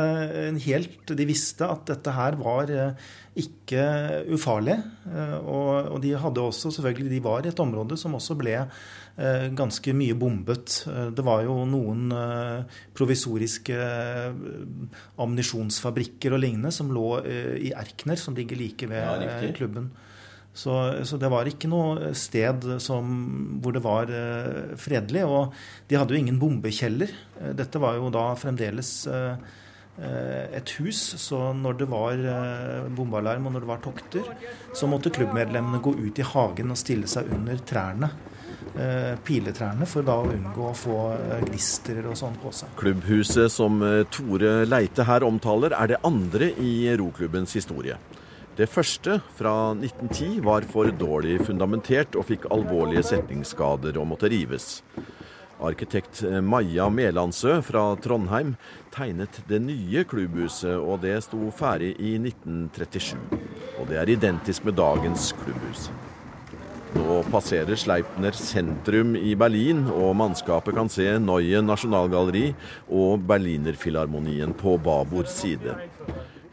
en 0.49 0.59
helt 0.61 1.13
De 1.17 1.25
visste 1.29 1.65
at 1.65 1.85
dette 1.89 2.13
her 2.13 2.37
var 2.39 2.73
ikke 3.39 3.83
ufarlig. 4.35 4.75
Og, 5.45 5.93
og 5.95 5.99
de 6.03 6.15
hadde 6.19 6.43
også 6.43 6.73
selvfølgelig 6.75 7.13
De 7.13 7.21
var 7.23 7.45
i 7.45 7.53
et 7.53 7.63
område 7.63 7.97
som 7.97 8.17
også 8.17 8.35
ble 8.39 8.57
Eh, 9.19 9.49
ganske 9.51 9.91
mye 9.91 10.15
bombet. 10.15 10.85
Eh, 10.87 11.09
det 11.11 11.23
var 11.27 11.41
jo 11.43 11.57
noen 11.67 12.07
eh, 12.15 12.77
provisoriske 12.95 13.75
ammunisjonsfabrikker 15.19 16.37
og 16.37 16.39
lignende 16.45 16.71
som 16.71 16.93
lå 16.95 17.07
i 17.59 17.73
Erkner, 17.75 18.19
som 18.21 18.37
ligger 18.37 18.59
like 18.59 18.87
ved 18.87 19.25
ja, 19.25 19.41
klubben. 19.57 19.89
Så, 20.53 20.73
så, 21.07 21.17
det 21.21 21.29
var 21.31 21.47
ikke 21.47 21.69
noe 21.71 22.11
sted 22.17 22.65
som, 22.83 23.11
hvor 23.63 23.75
det 23.75 23.83
var 23.85 24.09
fredelig. 24.81 25.23
Og 25.23 25.53
de 25.87 25.95
hadde 25.95 26.15
jo 26.15 26.19
ingen 26.19 26.39
bombekjeller. 26.41 27.13
Dette 27.55 27.79
var 27.79 27.95
jo 27.95 28.09
da 28.11 28.25
fremdeles 28.35 28.91
et 29.99 30.73
hus, 30.79 30.99
så 31.19 31.51
når 31.55 31.77
det 31.79 31.87
var 31.91 32.21
bombealarm 32.95 33.47
og 33.47 33.55
når 33.55 33.63
det 33.63 33.69
var 33.71 33.81
tokter, 33.83 34.27
så 34.75 34.87
måtte 34.87 35.11
klubbmedlemmene 35.15 35.81
gå 35.83 35.95
ut 36.01 36.19
i 36.19 36.27
hagen 36.33 36.71
og 36.71 36.79
stille 36.79 37.07
seg 37.11 37.31
under 37.35 37.59
trærne. 37.67 38.11
Eh, 38.77 39.15
piletrærne 39.25 39.87
for 39.89 40.05
da 40.05 40.19
å 40.21 40.27
unngå 40.29 40.67
å 40.69 40.75
få 40.77 40.97
glister 41.47 42.03
og 42.05 42.15
sånn 42.19 42.35
på 42.39 42.51
seg. 42.53 42.69
Klubbhuset 42.79 43.51
som 43.51 43.81
eh, 43.83 44.03
Tore 44.13 44.63
Leite 44.67 45.03
her 45.07 45.25
omtaler, 45.25 45.73
er 45.75 45.93
det 45.93 46.01
andre 46.05 46.51
i 46.61 46.73
roklubbens 46.99 47.55
historie. 47.57 47.97
Det 48.59 48.65
første, 48.67 49.21
fra 49.37 49.71
1910, 49.71 50.41
var 50.43 50.65
for 50.67 50.89
dårlig 50.91 51.37
fundamentert 51.47 52.17
og 52.19 52.25
fikk 52.27 52.49
alvorlige 52.51 53.05
setningsskader 53.07 53.95
og 53.95 54.09
måtte 54.09 54.27
rives. 54.33 54.81
Arkitekt 55.63 56.25
Maja 56.43 56.89
Melandsø 56.91 57.61
fra 57.63 57.85
Trondheim 58.03 58.57
tegnet 58.91 59.39
det 59.47 59.61
nye 59.63 60.03
klubbhuset, 60.03 60.75
og 60.75 60.99
det 61.05 61.13
sto 61.23 61.39
ferdig 61.55 61.93
i 62.03 62.17
1937. 62.19 63.15
Og 63.79 63.87
det 63.87 64.01
er 64.01 64.11
identisk 64.11 64.67
med 64.67 64.75
dagens 64.75 65.29
klubbhus. 65.39 65.87
Nå 66.97 67.21
passerer 67.31 67.79
Sleipner 67.79 68.35
sentrum 68.35 69.15
i 69.15 69.37
Berlin, 69.39 69.85
og 69.87 70.17
mannskapet 70.19 70.75
kan 70.75 70.91
se 70.91 71.07
Neue 71.23 71.63
Nasjonalgalleri 71.63 72.49
og 72.91 73.23
Berlinerfilharmonien 73.29 74.51
på 74.51 74.75
babord 74.83 75.31
side. 75.31 75.79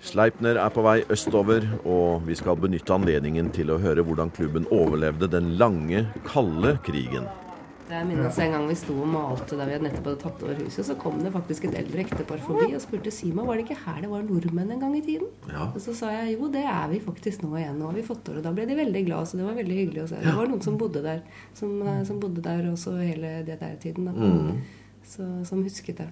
Sleipner 0.06 0.54
er 0.62 0.70
på 0.70 0.84
vei 0.86 1.00
østover, 1.10 1.64
og 1.82 2.22
vi 2.28 2.36
skal 2.38 2.58
benytte 2.62 2.94
anledningen 2.94 3.48
til 3.54 3.72
å 3.74 3.80
høre 3.82 4.04
hvordan 4.06 4.30
klubben 4.36 4.68
overlevde 4.70 5.26
den 5.32 5.56
lange, 5.58 6.04
kalde 6.28 6.76
krigen. 6.86 7.26
Jeg 7.86 8.06
minnes 8.06 8.38
en 8.42 8.54
gang 8.54 8.64
vi 8.66 8.74
sto 8.78 8.94
og 8.98 9.10
malte 9.10 9.54
da 9.58 9.66
vi 9.66 9.74
hadde 9.76 9.86
nettopp 9.86 10.08
hadde 10.08 10.22
tatt 10.22 10.40
over 10.42 10.58
huset. 10.58 10.86
Så 10.88 10.96
kom 10.98 11.20
det 11.22 11.30
faktisk 11.34 11.68
et 11.68 11.76
eldre 11.78 12.02
ektepar 12.02 12.40
forbi 12.42 12.72
og 12.74 12.82
spurte 12.82 13.12
Sima 13.14 13.44
var 13.46 13.58
det 13.58 13.66
ikke 13.66 13.78
her 13.84 14.00
det 14.02 14.10
var 14.10 14.24
nordmenn 14.26 14.72
en 14.74 14.82
gang 14.82 14.96
i 14.98 15.02
tiden. 15.06 15.30
Ja. 15.50 15.68
Og 15.68 15.78
så 15.82 15.94
sa 15.94 16.10
jeg 16.14 16.36
jo, 16.36 16.50
det 16.54 16.64
er 16.66 16.90
vi 16.90 16.98
faktisk 17.02 17.44
nå 17.46 17.52
igjen. 17.54 17.78
Nå 17.78 17.90
har 17.90 17.98
vi 17.98 18.06
fått 18.06 18.26
over. 18.26 18.40
Og 18.42 18.46
da 18.46 18.54
ble 18.54 18.66
de 18.66 18.78
veldig 18.78 19.04
glad, 19.06 19.30
så 19.30 19.38
det 19.38 19.46
var 19.46 19.58
veldig 19.58 19.78
hyggelig 19.80 20.02
å 20.02 20.08
se. 20.10 20.22
Det 20.22 20.34
var 20.38 20.50
noen 20.50 20.66
som 20.66 20.78
bodde 20.82 21.02
der, 21.06 21.22
som, 21.58 21.76
eh, 21.82 22.02
som 22.10 22.22
bodde 22.22 22.42
der 22.46 22.66
også 22.72 22.96
hele 22.98 23.36
det 23.46 23.60
der 23.62 23.78
tiden. 23.82 24.10
Mm. 24.10 24.62
Så, 25.06 25.28
som 25.46 25.62
husket 25.62 26.02
det. 26.02 26.10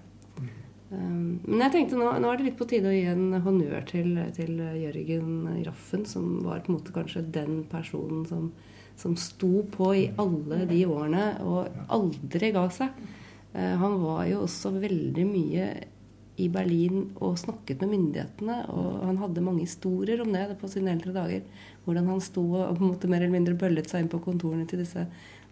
Um, 0.91 1.41
men 1.47 1.65
jeg 1.65 1.73
tenkte 1.75 1.99
nå, 1.99 2.11
nå, 2.21 2.29
er 2.31 2.39
det 2.39 2.51
litt 2.51 2.59
på 2.61 2.69
tide 2.71 2.91
å 2.91 2.95
gi 2.95 3.07
en 3.11 3.41
honnør 3.43 3.87
til, 3.89 4.15
til 4.37 4.61
Jørgen 4.61 5.65
Raffen, 5.65 6.05
som 6.07 6.39
var 6.45 6.63
på 6.63 6.73
en 6.73 6.79
måte 6.79 6.95
kanskje 6.95 7.25
den 7.35 7.63
personen 7.71 8.25
som 8.29 8.53
som 8.97 9.17
sto 9.17 9.63
på 9.71 9.95
i 9.95 10.05
alle 10.21 10.65
de 10.71 10.85
årene 10.87 11.25
og 11.43 11.91
aldri 11.93 12.53
ga 12.55 12.69
seg. 12.73 13.03
Eh, 13.53 13.75
han 13.81 13.99
var 14.03 14.25
jo 14.31 14.45
også 14.45 14.75
veldig 14.77 15.27
mye 15.29 15.69
i 16.43 16.49
Berlin 16.51 17.13
og 17.23 17.39
snakket 17.39 17.83
med 17.83 17.95
myndighetene. 17.95 18.59
Og 18.75 19.05
han 19.07 19.21
hadde 19.23 19.45
mange 19.45 19.67
historier 19.67 20.23
om 20.23 20.33
det 20.35 20.59
på 20.61 20.71
sine 20.71 20.95
eldre 20.95 21.15
dager. 21.15 21.47
Hvordan 21.87 22.11
han 22.11 22.23
sto 22.25 22.47
og 22.59 22.77
på 22.77 22.83
en 22.83 22.93
måte 22.95 23.11
mer 23.11 23.23
eller 23.23 23.35
mindre 23.37 23.59
bøllet 23.59 23.91
seg 23.91 24.05
inn 24.05 24.13
på 24.13 24.23
kontorene 24.25 24.67
til 24.71 24.83
disse, 24.83 25.07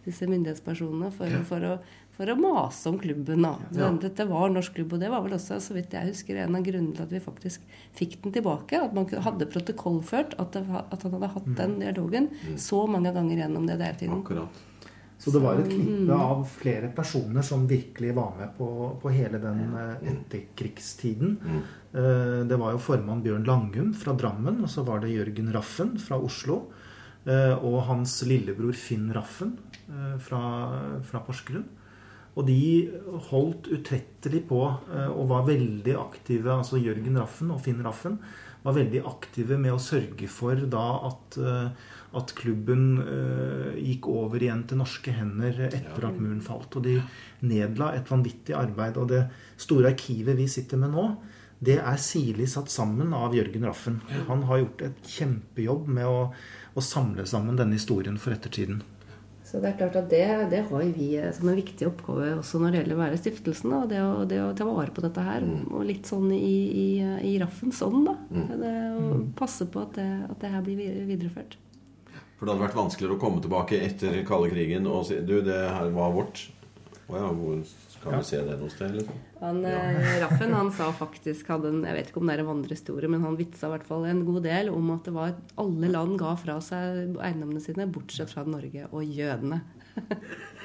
disse 0.06 0.26
myndighetspersonene 0.30 1.12
for, 1.14 1.42
for, 1.46 1.66
å, 1.66 1.76
for, 2.16 2.28
å, 2.28 2.36
mase 2.36 2.90
om 2.90 2.98
klubben. 3.00 3.46
Da. 3.46 3.54
Ja. 3.76 3.90
Dette 4.02 4.26
var 4.28 4.50
norsk 4.52 4.74
klubb, 4.76 4.96
og 4.96 5.00
det 5.00 5.12
var 5.12 5.22
vel 5.24 5.36
også, 5.38 5.60
så 5.64 5.76
vidt 5.76 5.94
jeg 5.96 6.10
husker, 6.10 6.42
en 6.42 6.58
av 6.58 6.66
grunnene 6.66 6.96
til 6.96 7.06
at 7.06 7.14
vi 7.14 7.22
faktisk 7.24 7.62
fikk 7.98 8.18
den 8.24 8.34
tilbake. 8.36 8.82
At 8.82 8.92
man 8.96 9.08
hadde 9.08 9.48
protokollført 9.52 10.36
at, 10.42 10.52
det, 10.58 10.66
at 10.68 11.06
han 11.06 11.16
hadde 11.16 11.32
hatt 11.36 11.48
mm. 11.48 11.56
den 11.62 11.78
dialogen 11.80 12.28
mm. 12.34 12.58
så 12.60 12.84
mange 12.90 13.14
ganger 13.16 13.44
gjennom 13.44 13.66
det 13.70 13.80
der 13.80 13.96
tiden. 13.98 14.20
Akkurat. 14.20 14.68
Så 15.22 15.30
det 15.30 15.38
var 15.38 15.60
et 15.60 15.68
knippe 15.70 16.16
av 16.18 16.40
flere 16.50 16.88
personer 16.90 17.44
som 17.46 17.62
virkelig 17.70 18.10
var 18.16 18.32
med 18.40 18.56
på, 18.56 18.66
på 18.98 19.10
hele 19.14 19.38
den 19.38 19.60
eh, 19.78 20.08
etterkrigstiden. 20.10 21.36
Eh, 21.94 22.40
Det 22.50 22.58
var 22.58 22.74
jo 22.74 22.80
formann 22.82 23.22
Bjørn 23.22 23.46
Langum 23.46 23.92
fra 23.94 24.16
Drammen, 24.18 24.58
og 24.66 24.72
så 24.72 24.82
var 24.82 24.98
det 25.04 25.12
Jørgen 25.14 25.52
Raffen 25.54 25.94
fra 26.02 26.18
Oslo. 26.18 26.72
eh, 27.22 27.54
Og 27.54 27.84
hans 27.86 28.16
lillebror 28.26 28.74
Finn 28.74 29.12
Raffen 29.14 29.54
eh, 29.86 30.18
fra, 30.18 30.42
fra 31.06 31.22
Porsgrunn. 31.22 31.68
Og 32.32 32.46
de 32.48 32.88
holdt 33.28 33.68
utrettelig 33.74 34.46
på 34.48 34.62
eh, 34.64 35.10
og 35.10 35.28
var 35.34 35.44
veldig 35.50 35.96
aktive, 36.00 36.54
altså 36.54 36.80
Jørgen 36.80 37.18
Raffen 37.20 37.52
og 37.52 37.60
Finn 37.64 37.82
Raffen 37.84 38.16
var 38.62 38.76
veldig 38.76 39.02
aktive 39.10 39.58
med 39.58 39.74
å 39.74 39.82
sørge 39.82 40.28
for 40.30 40.56
da 40.70 40.84
at, 41.08 41.36
eh, 41.42 41.90
at 42.18 42.32
klubben 42.38 42.86
eh, 43.02 43.82
gikk 43.82 44.08
over 44.12 44.42
igjen 44.42 44.64
til 44.70 44.80
norske 44.80 45.12
hender 45.16 45.66
etter 45.68 46.08
at 46.08 46.18
muren 46.20 46.40
falt. 46.44 46.78
Og 46.78 46.86
de 46.86 46.96
nedla 47.44 47.92
et 47.96 48.08
vanvittig 48.08 48.56
arbeid. 48.56 49.00
Og 49.02 49.10
det 49.12 49.26
store 49.60 49.92
arkivet 49.92 50.38
vi 50.38 50.48
sitter 50.50 50.80
med 50.80 50.94
nå, 50.94 51.08
det 51.62 51.78
er 51.78 52.00
sirlig 52.02 52.48
satt 52.50 52.72
sammen 52.72 53.12
av 53.14 53.36
Jørgen 53.36 53.68
Raffen. 53.68 54.00
Han 54.30 54.48
har 54.48 54.64
gjort 54.64 54.88
et 54.88 55.12
kjempejobb 55.18 55.90
med 55.98 56.08
å, 56.08 56.24
å 56.74 56.82
samle 56.82 57.26
sammen 57.28 57.58
denne 57.58 57.78
historien 57.78 58.18
for 58.18 58.34
ettertiden. 58.34 58.80
Så 59.52 59.60
det 59.60 59.68
er 59.68 59.74
klart 59.76 59.96
at 60.00 60.06
det, 60.08 60.22
det 60.48 60.62
har 60.70 60.84
vi 60.96 61.06
som 61.36 61.50
en 61.50 61.58
viktig 61.58 61.84
oppgave 61.84 62.30
også 62.38 62.56
når 62.56 62.70
det 62.72 62.78
gjelder 62.78 62.96
å 62.96 63.00
være 63.02 63.18
stiftelsen. 63.20 63.74
Da. 63.74 63.80
Det, 63.90 63.98
å, 64.00 64.22
det 64.24 64.38
å 64.40 64.54
ta 64.56 64.64
vare 64.64 64.94
på 64.96 65.04
dette 65.04 65.24
her. 65.26 65.44
Og 65.68 65.84
litt 65.84 66.08
sånn 66.08 66.30
i, 66.32 66.54
i, 66.72 66.86
i 67.28 67.34
Raffens 67.42 67.82
ånd, 67.84 68.08
da. 68.08 68.14
Det 68.48 68.72
å 68.96 69.18
passe 69.36 69.68
på 69.68 69.84
at 69.84 69.98
det, 69.98 70.08
at 70.30 70.40
det 70.40 70.54
her 70.54 70.64
blir 70.64 70.80
videreført. 71.04 71.58
For 72.38 72.48
det 72.48 72.54
hadde 72.54 72.64
vært 72.64 72.80
vanskeligere 72.80 73.18
å 73.18 73.20
komme 73.22 73.44
tilbake 73.44 73.76
etter 73.84 74.16
kalde 74.26 74.48
krigen 74.50 74.88
og 74.90 75.04
si 75.06 75.20
Du, 75.20 75.36
det 75.44 75.60
her 75.68 75.92
var 75.94 76.16
vårt. 76.16 76.46
Å 77.12 77.20
ja, 77.20 77.28
hvor 77.36 77.60
kan 78.02 78.18
vi 78.18 78.24
se 78.26 78.40
det 78.44 78.56
noe 78.60 78.70
sted? 78.72 78.94
Liksom? 78.98 79.18
Han, 79.40 79.60
eh, 79.68 80.20
Raffen 80.22 80.52
han 80.56 80.70
sa 80.78 80.88
faktisk 80.96 81.48
hadde 81.54 81.70
en, 81.72 81.82
Jeg 81.86 81.94
vet 81.98 82.10
ikke 82.12 82.20
om 82.22 82.26
det 82.30 82.36
er 82.36 82.42
en 82.44 82.50
vandrehistorie, 82.52 83.10
men 83.12 83.22
han 83.26 83.38
vitsa 83.38 83.68
i 83.70 83.74
hvert 83.76 83.86
fall 83.88 84.06
en 84.10 84.24
god 84.28 84.42
del 84.46 84.70
om 84.74 84.90
at 84.96 85.04
det 85.08 85.14
var 85.16 85.34
alle 85.62 85.90
land 85.92 86.18
ga 86.20 86.34
fra 86.40 86.58
seg 86.64 87.16
eiendommene 87.22 87.62
sine, 87.64 87.86
bortsett 87.92 88.30
fra 88.34 88.44
Norge 88.48 88.88
og 88.90 89.04
jødene. 89.06 89.62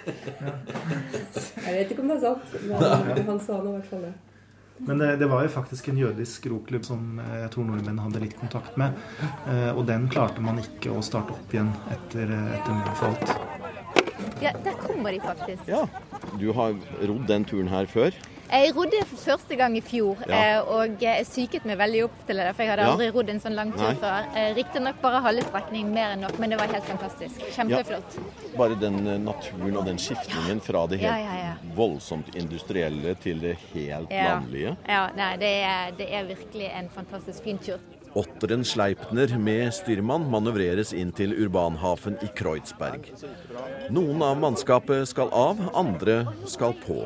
jeg 0.07 1.73
vet 1.73 1.91
ikke 1.91 2.03
om 2.03 2.09
det 2.13 2.17
er 2.17 2.23
sant, 2.23 2.55
men 2.69 3.27
han 3.27 3.39
sa 3.43 3.59
nå 3.59 3.73
i 3.73 3.77
hvert 3.79 3.89
fall 3.91 4.05
det. 4.07 4.13
Men 4.87 4.99
det, 5.01 5.07
det 5.17 5.25
var 5.25 5.41
jo 5.41 5.49
faktisk 5.49 5.87
en 5.89 5.97
jødisk 5.97 6.43
roklubb 6.51 6.83
som 6.85 7.17
eh, 7.23 7.37
jeg 7.41 7.49
tror 7.55 7.65
nordmenn 7.65 7.97
hadde 7.97 8.19
litt 8.21 8.35
kontakt 8.37 8.75
med. 8.77 8.93
Eh, 9.49 9.71
Og 9.73 9.87
den 9.89 10.05
klarte 10.13 10.43
man 10.45 10.59
ikke 10.61 10.93
å 10.93 11.01
starte 11.01 11.33
opp 11.33 11.55
igjen 11.55 11.71
etter, 11.95 12.29
etter 12.29 12.77
muren 12.77 12.99
falt. 12.99 13.33
Ja, 14.43 14.51
der 14.61 14.77
kommer 14.77 15.09
de 15.15 15.19
faktisk. 15.23 15.65
Ja. 15.71 15.81
Du 16.39 16.51
har 16.53 16.73
rodd 17.07 17.27
den 17.27 17.45
turen 17.45 17.67
her 17.71 17.85
før? 17.85 18.11
Jeg 18.47 18.71
rodde 18.77 19.01
for 19.09 19.17
første 19.19 19.55
gang 19.59 19.73
i 19.75 19.81
fjor, 19.83 20.15
Ja. 20.29 20.59
eh, 20.59 20.61
og 20.71 21.01
jeg 21.01 21.25
psyket 21.25 21.65
meg 21.65 21.77
veldig 21.77 22.03
opp 22.05 22.21
til 22.27 22.37
det. 22.37 22.55
For 22.55 22.63
jeg 22.63 22.69
hadde 22.71 22.83
Ja. 22.85 22.91
aldri 22.93 23.09
rodd 23.11 23.29
en 23.29 23.39
sånn 23.43 23.55
lang 23.55 23.73
tur 23.73 23.81
Nei. 23.89 23.95
før. 23.95 24.35
Eh, 24.37 24.53
Riktignok 24.55 25.01
bare 25.01 25.21
halve 25.21 25.41
strekning, 25.43 25.89
mer 25.93 26.13
enn 26.13 26.21
nok, 26.21 26.39
men 26.39 26.49
det 26.51 26.59
var 26.59 26.67
helt 26.67 26.85
fantastisk. 26.85 27.41
Kjempeflott. 27.51 28.17
Bare 28.57 28.75
den 28.79 29.05
eh, 29.05 29.17
naturen 29.17 29.75
og 29.77 29.85
den 29.85 29.97
skiftningen 29.97 30.61
fra 30.61 30.87
det 30.87 30.99
helt 31.01 31.11
Ja, 31.11 31.17
ja, 31.17 31.35
ja. 31.49 31.53
voldsomt 31.75 32.33
industrielle 32.35 33.15
til 33.19 33.41
det 33.41 33.57
helt 33.73 34.09
Ja. 34.11 34.39
landlige. 34.39 34.77
Ja, 34.87 35.09
nei, 35.13 35.35
det 35.35 35.63
er, 35.63 35.91
det 35.97 36.07
er 36.13 36.23
virkelig 36.23 36.71
en 36.73 36.87
fantastisk 36.89 37.43
fin 37.43 37.57
tur. 37.57 37.79
Otteren 38.17 38.63
Sleipner 38.65 39.29
med 39.37 39.69
styrmann 39.77 40.23
manøvreres 40.31 40.89
inn 40.97 41.11
til 41.13 41.35
urbanhafen 41.37 42.15
i 42.25 42.29
Kreuzberg. 42.39 43.11
Noen 43.93 44.23
av 44.25 44.39
mannskapet 44.41 45.05
skal 45.11 45.29
av, 45.37 45.61
andre 45.77 46.23
skal 46.49 46.73
på. 46.81 47.03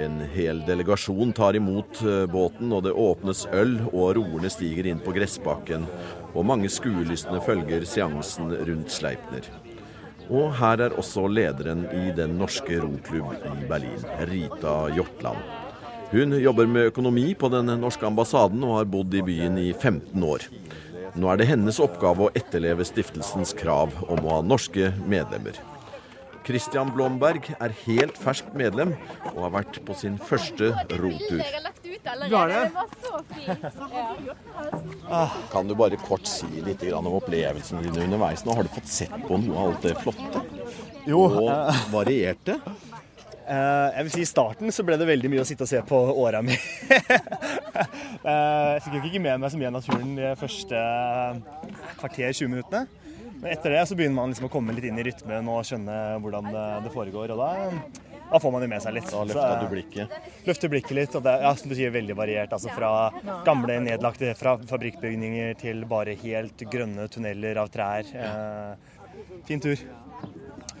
En 0.00 0.22
hel 0.32 0.62
delegasjon 0.64 1.34
tar 1.36 1.58
imot 1.58 2.00
eh, 2.00 2.24
båten, 2.32 2.72
og 2.72 2.86
det 2.86 2.94
åpnes 2.96 3.44
øl, 3.52 3.76
og 3.90 4.14
roerne 4.16 4.48
stiger 4.54 4.88
inn 4.88 5.04
på 5.04 5.12
gressbakken. 5.16 5.84
Og 6.32 6.46
mange 6.48 6.70
skuelystne 6.72 7.42
følger 7.44 7.84
seansen 7.84 8.54
rundt 8.54 8.94
Sleipner. 8.94 9.52
Og 10.28 10.54
her 10.62 10.86
er 10.86 10.96
også 10.96 11.26
lederen 11.28 11.84
i 11.92 12.12
Den 12.16 12.38
norske 12.40 12.80
roklubb 12.80 13.36
i 13.36 13.68
Berlin, 13.68 14.04
Rita 14.30 14.78
Hjortland. 14.96 15.67
Hun 16.10 16.32
jobber 16.40 16.66
med 16.66 16.88
økonomi 16.88 17.34
på 17.36 17.50
den 17.52 17.68
norske 17.82 18.06
ambassaden 18.08 18.62
og 18.64 18.78
har 18.78 18.86
bodd 18.88 19.12
i 19.12 19.20
byen 19.24 19.58
i 19.60 19.72
15 19.74 20.22
år. 20.24 20.46
Nå 21.18 21.28
er 21.28 21.40
det 21.40 21.48
hennes 21.50 21.80
oppgave 21.84 22.28
å 22.28 22.32
etterleve 22.38 22.86
stiftelsens 22.88 23.52
krav 23.58 23.92
om 24.06 24.22
å 24.24 24.38
ha 24.38 24.44
norske 24.44 24.92
medlemmer. 25.04 25.58
Christian 26.48 26.88
Blomberg 26.94 27.50
er 27.58 27.74
helt 27.82 28.16
ferskt 28.16 28.54
medlem 28.56 28.94
og 29.34 29.42
har 29.42 29.52
vært 29.58 29.80
på 29.84 29.96
sin 29.98 30.16
første 30.30 30.70
rotur. 30.96 31.42
Det 31.42 32.30
var 32.32 32.54
så 33.04 33.20
fint. 33.34 33.66
Kan 35.52 35.68
du 35.68 35.74
bare 35.76 36.00
kort 36.00 36.24
si 36.30 36.48
litt 36.64 36.86
om 36.96 37.10
opplevelsene 37.18 37.84
dine 37.84 38.06
underveis? 38.06 38.46
Nå 38.48 38.56
har 38.56 38.64
du 38.64 38.72
fått 38.72 38.88
sett 38.88 39.12
på 39.28 39.42
noe 39.44 39.58
av 39.58 39.74
alt 39.74 39.84
det 39.84 39.96
flotte 40.00 40.44
Jo, 41.04 41.26
og 41.26 41.52
varierte. 41.92 42.56
Eh, 43.48 43.88
jeg 43.96 44.06
vil 44.06 44.14
si 44.14 44.22
I 44.24 44.28
starten 44.28 44.74
så 44.74 44.84
ble 44.86 44.98
det 45.00 45.08
veldig 45.08 45.30
mye 45.32 45.42
å 45.42 45.48
sitte 45.48 45.66
og 45.66 45.70
se 45.70 45.82
på 45.86 46.02
åra 46.24 46.44
mi. 46.44 46.56
Eh, 48.28 48.70
jeg 48.74 48.80
fikk 48.82 48.94
jo 48.96 49.00
ikke 49.06 49.20
med 49.22 49.38
meg 49.40 49.52
så 49.52 49.58
mye 49.60 49.68
av 49.68 49.74
naturen 49.76 50.08
de 50.18 50.30
første 50.40 50.80
kvarter 52.00 52.32
20 52.34 52.50
minuttene. 52.50 52.80
Men 53.38 53.52
etter 53.52 53.70
det 53.70 53.84
så 53.86 53.94
begynner 53.94 54.16
man 54.18 54.32
liksom 54.32 54.48
å 54.48 54.50
komme 54.50 54.74
litt 54.74 54.88
inn 54.88 54.98
i 54.98 55.04
rytmen 55.06 55.48
og 55.52 55.62
skjønne 55.66 55.94
hvordan 56.24 56.48
det, 56.50 56.90
foregår. 56.94 57.34
Og 57.34 57.38
da, 57.38 58.08
da 58.32 58.40
får 58.42 58.54
man 58.54 58.64
det 58.64 58.70
med 58.72 58.82
seg 58.82 58.96
litt. 58.96 59.06
Da 59.12 59.22
løfta 59.28 59.46
eh, 59.52 59.62
du 59.62 59.70
blikket. 59.76 60.16
Løfter 60.48 60.72
blikket 60.72 60.96
litt. 60.98 61.14
Og 61.14 61.24
det 61.24 61.36
er 61.36 61.46
ja, 61.46 61.54
som 61.60 61.70
du 61.70 61.76
sier, 61.78 61.94
veldig 61.94 62.18
variert. 62.18 62.56
Altså 62.56 62.74
fra 62.74 62.90
gamle 63.46 63.78
nedlagte 63.86 64.34
fra 64.38 64.56
fabrikkbygninger 64.72 65.54
til 65.62 65.86
bare 65.90 66.18
helt 66.18 66.66
grønne 66.72 67.06
tunneler 67.14 67.62
av 67.62 67.70
trær. 67.74 68.10
Eh, 68.10 69.38
fin 69.46 69.62
tur. 69.62 69.86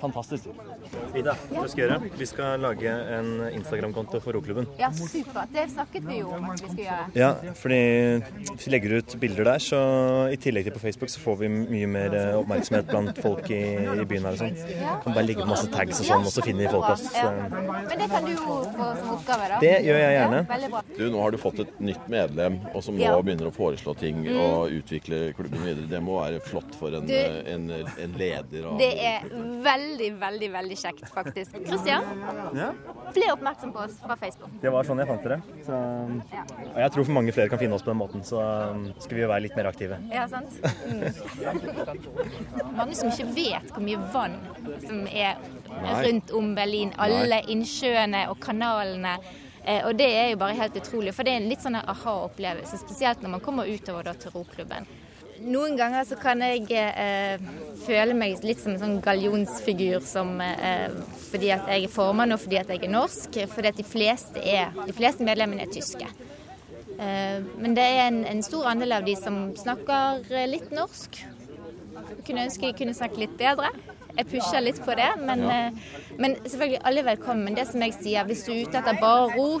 Fantastisk. 0.00 0.44
Ida, 1.18 1.32
hva 1.50 1.64
skal 1.68 1.76
vi 1.76 1.82
gjøre? 1.82 1.96
Vi 2.18 2.26
skal 2.30 2.60
lage 2.62 2.92
en 3.16 3.30
Instagram-konto 3.52 4.20
for 4.22 4.32
roklubben. 4.36 4.66
ja, 4.78 4.90
supert. 4.94 5.48
Det 5.52 5.64
snakket 5.72 6.04
vi 6.06 6.18
jo 6.20 6.28
om 6.36 6.44
at 6.50 6.60
vi 6.62 6.68
skulle 6.68 6.84
gjøre. 6.84 7.06
Ja, 7.18 7.30
fordi 7.58 7.80
hvis 8.38 8.66
vi 8.66 8.72
legger 8.72 8.94
ut 9.00 9.16
bilder 9.20 9.44
der, 9.50 9.58
så 9.64 9.80
i 10.32 10.36
tillegg 10.40 10.68
til 10.68 10.72
på 10.76 10.82
Facebook, 10.84 11.10
så 11.10 11.20
får 11.24 11.38
vi 11.42 11.48
mye 11.48 11.88
mer 11.90 12.14
eh, 12.14 12.36
oppmerksomhet 12.38 12.86
blant 12.92 13.18
folk 13.24 13.50
i, 13.50 13.60
i 13.98 14.06
byen 14.08 14.28
her 14.28 14.36
og 14.36 14.42
sånn. 14.42 14.54
Kan 15.04 15.16
bare 15.16 15.26
legge 15.26 15.42
ut 15.42 15.50
masse 15.50 15.68
tags 15.72 16.00
og 16.04 16.08
sånn, 16.12 16.26
og 16.28 16.32
så 16.34 16.44
finner 16.46 16.70
folk 16.72 16.88
oss. 16.94 17.06
Ja. 17.16 17.32
Men 17.48 17.96
det 17.98 18.08
kan 18.12 18.24
du 18.28 18.32
jo 18.36 18.38
få 18.46 18.60
som 19.00 19.12
oppgave, 19.16 19.48
da. 19.54 19.60
Det 19.64 19.74
gjør 19.88 20.00
jeg 20.04 20.16
gjerne. 20.18 20.40
Ja. 20.68 20.82
Du, 20.98 21.04
Nå 21.08 21.22
har 21.24 21.34
du 21.34 21.38
fått 21.42 21.60
et 21.64 21.78
nytt 21.90 22.08
medlem, 22.12 22.60
og 22.74 22.82
som 22.86 22.94
nå 22.98 23.02
Ja. 23.08 23.16
begynner 23.22 23.48
å 23.50 23.54
foreslå 23.54 23.96
ting 23.98 24.22
og 24.36 24.70
utvikle 24.78 25.32
klubben 25.34 25.62
videre. 25.64 25.88
Det 25.90 26.00
må 26.04 26.20
være 26.22 26.40
flott 26.44 26.74
for 26.78 26.94
en, 26.94 27.06
Du- 27.08 27.14
en, 27.14 27.70
en 27.72 28.16
leder. 28.18 28.66
av- 28.68 28.78
Det 28.78 28.92
er 29.00 29.24
veldig, 29.64 29.87
veldig 29.88 30.08
veldig 30.20 30.48
veldig 30.52 30.76
kjekt, 30.78 31.08
faktisk. 31.14 31.56
Christian, 31.66 32.02
Ja. 32.54 32.72
ble 33.14 33.30
oppmerksom 33.32 33.72
på 33.72 33.78
oss 33.84 33.96
fra 34.04 34.16
Facebook. 34.16 34.50
Det 34.60 34.70
var 34.72 34.84
sånn 34.84 34.98
jeg 34.98 35.08
fant 35.08 35.22
dere. 35.22 35.40
Så, 35.66 35.72
og 36.74 36.78
jeg 36.82 36.92
tror 36.92 37.04
for 37.04 37.12
mange 37.12 37.32
flere 37.32 37.48
kan 37.48 37.58
finne 37.58 37.74
oss 37.74 37.82
på 37.82 37.90
den 37.92 37.98
måten, 38.00 38.22
så 38.24 38.40
um, 38.70 38.84
skal 38.98 39.16
vi 39.16 39.22
jo 39.22 39.28
være 39.28 39.42
litt 39.46 39.56
mer 39.56 39.66
aktive. 39.70 39.98
Ja, 40.12 40.26
sant? 40.28 40.52
Mm. 40.86 42.74
Mange 42.76 42.94
som 42.98 43.10
ikke 43.10 43.28
vet 43.34 43.72
hvor 43.74 43.82
mye 43.84 44.00
vann 44.12 44.38
som 44.84 45.04
er 45.08 45.36
rundt 46.04 46.30
om 46.36 46.54
Berlin. 46.56 46.92
Alle 46.98 47.42
innsjøene 47.48 48.26
og 48.30 48.38
kanalene. 48.44 49.16
Eh, 49.64 49.82
Og 49.86 49.96
det 49.98 50.06
er 50.16 50.30
jo 50.30 50.36
bare 50.40 50.54
helt 50.56 50.76
utrolig, 50.80 51.12
for 51.14 51.24
det 51.24 51.32
er 51.34 51.42
en 51.42 51.48
litt 51.50 51.60
sånn 51.64 51.76
aha-opplevelse, 51.76 52.78
spesielt 52.80 53.20
når 53.22 53.30
man 53.36 53.40
kommer 53.44 53.68
utover 53.68 54.06
da 54.06 54.14
til 54.16 54.32
roklubben. 54.32 54.86
Noen 55.46 55.76
ganger 55.78 56.06
så 56.08 56.16
kan 56.18 56.42
jeg 56.42 56.66
eh, 56.74 57.42
føle 57.84 58.14
meg 58.16 58.42
litt 58.46 58.62
som 58.62 58.72
en 58.72 58.80
sånn 58.80 58.96
gallionsfigur 59.04 60.02
som, 60.06 60.40
eh, 60.42 60.88
fordi 61.28 61.52
at 61.54 61.68
jeg 61.70 61.86
er 61.86 61.92
formann 61.92 62.34
og 62.34 62.42
fordi 62.42 62.58
at 62.60 62.72
jeg 62.72 62.82
er 62.82 62.92
norsk. 62.92 63.38
Fordi 63.52 63.70
at 63.70 63.78
de 63.78 63.86
fleste, 63.86 64.42
er, 64.42 64.74
de 64.86 64.96
fleste 64.96 65.26
medlemmene 65.26 65.66
er 65.66 65.72
tyske. 65.74 66.08
Eh, 66.98 67.38
men 67.62 67.76
det 67.78 67.84
er 67.84 68.08
en, 68.08 68.24
en 68.26 68.42
stor 68.42 68.66
andel 68.72 68.96
av 68.98 69.06
de 69.06 69.14
som 69.18 69.38
snakker 69.58 70.24
eh, 70.32 70.48
litt 70.50 70.72
norsk. 70.74 71.20
Jeg 71.98 72.24
kunne 72.26 72.48
ønske 72.48 72.66
de 72.66 72.76
kunne 72.82 72.96
snakke 72.98 73.22
litt 73.22 73.38
bedre. 73.38 73.70
Jeg 74.18 74.26
pusher 74.32 74.62
litt 74.64 74.80
på 74.82 74.94
det, 74.98 75.08
men, 75.22 75.44
eh, 75.46 75.92
men 76.18 76.34
selvfølgelig 76.42 76.80
alle 76.90 77.02
er 77.04 77.06
velkommen. 77.12 77.44
Men 77.46 77.54
det 77.54 77.68
som 77.68 77.82
jeg 77.84 77.94
sier, 77.94 78.26
hvis 78.26 78.42
du 78.46 78.52
er 78.52 78.64
ute 78.66 78.80
etter 78.80 78.98
bare 78.98 79.28
ro, 79.36 79.60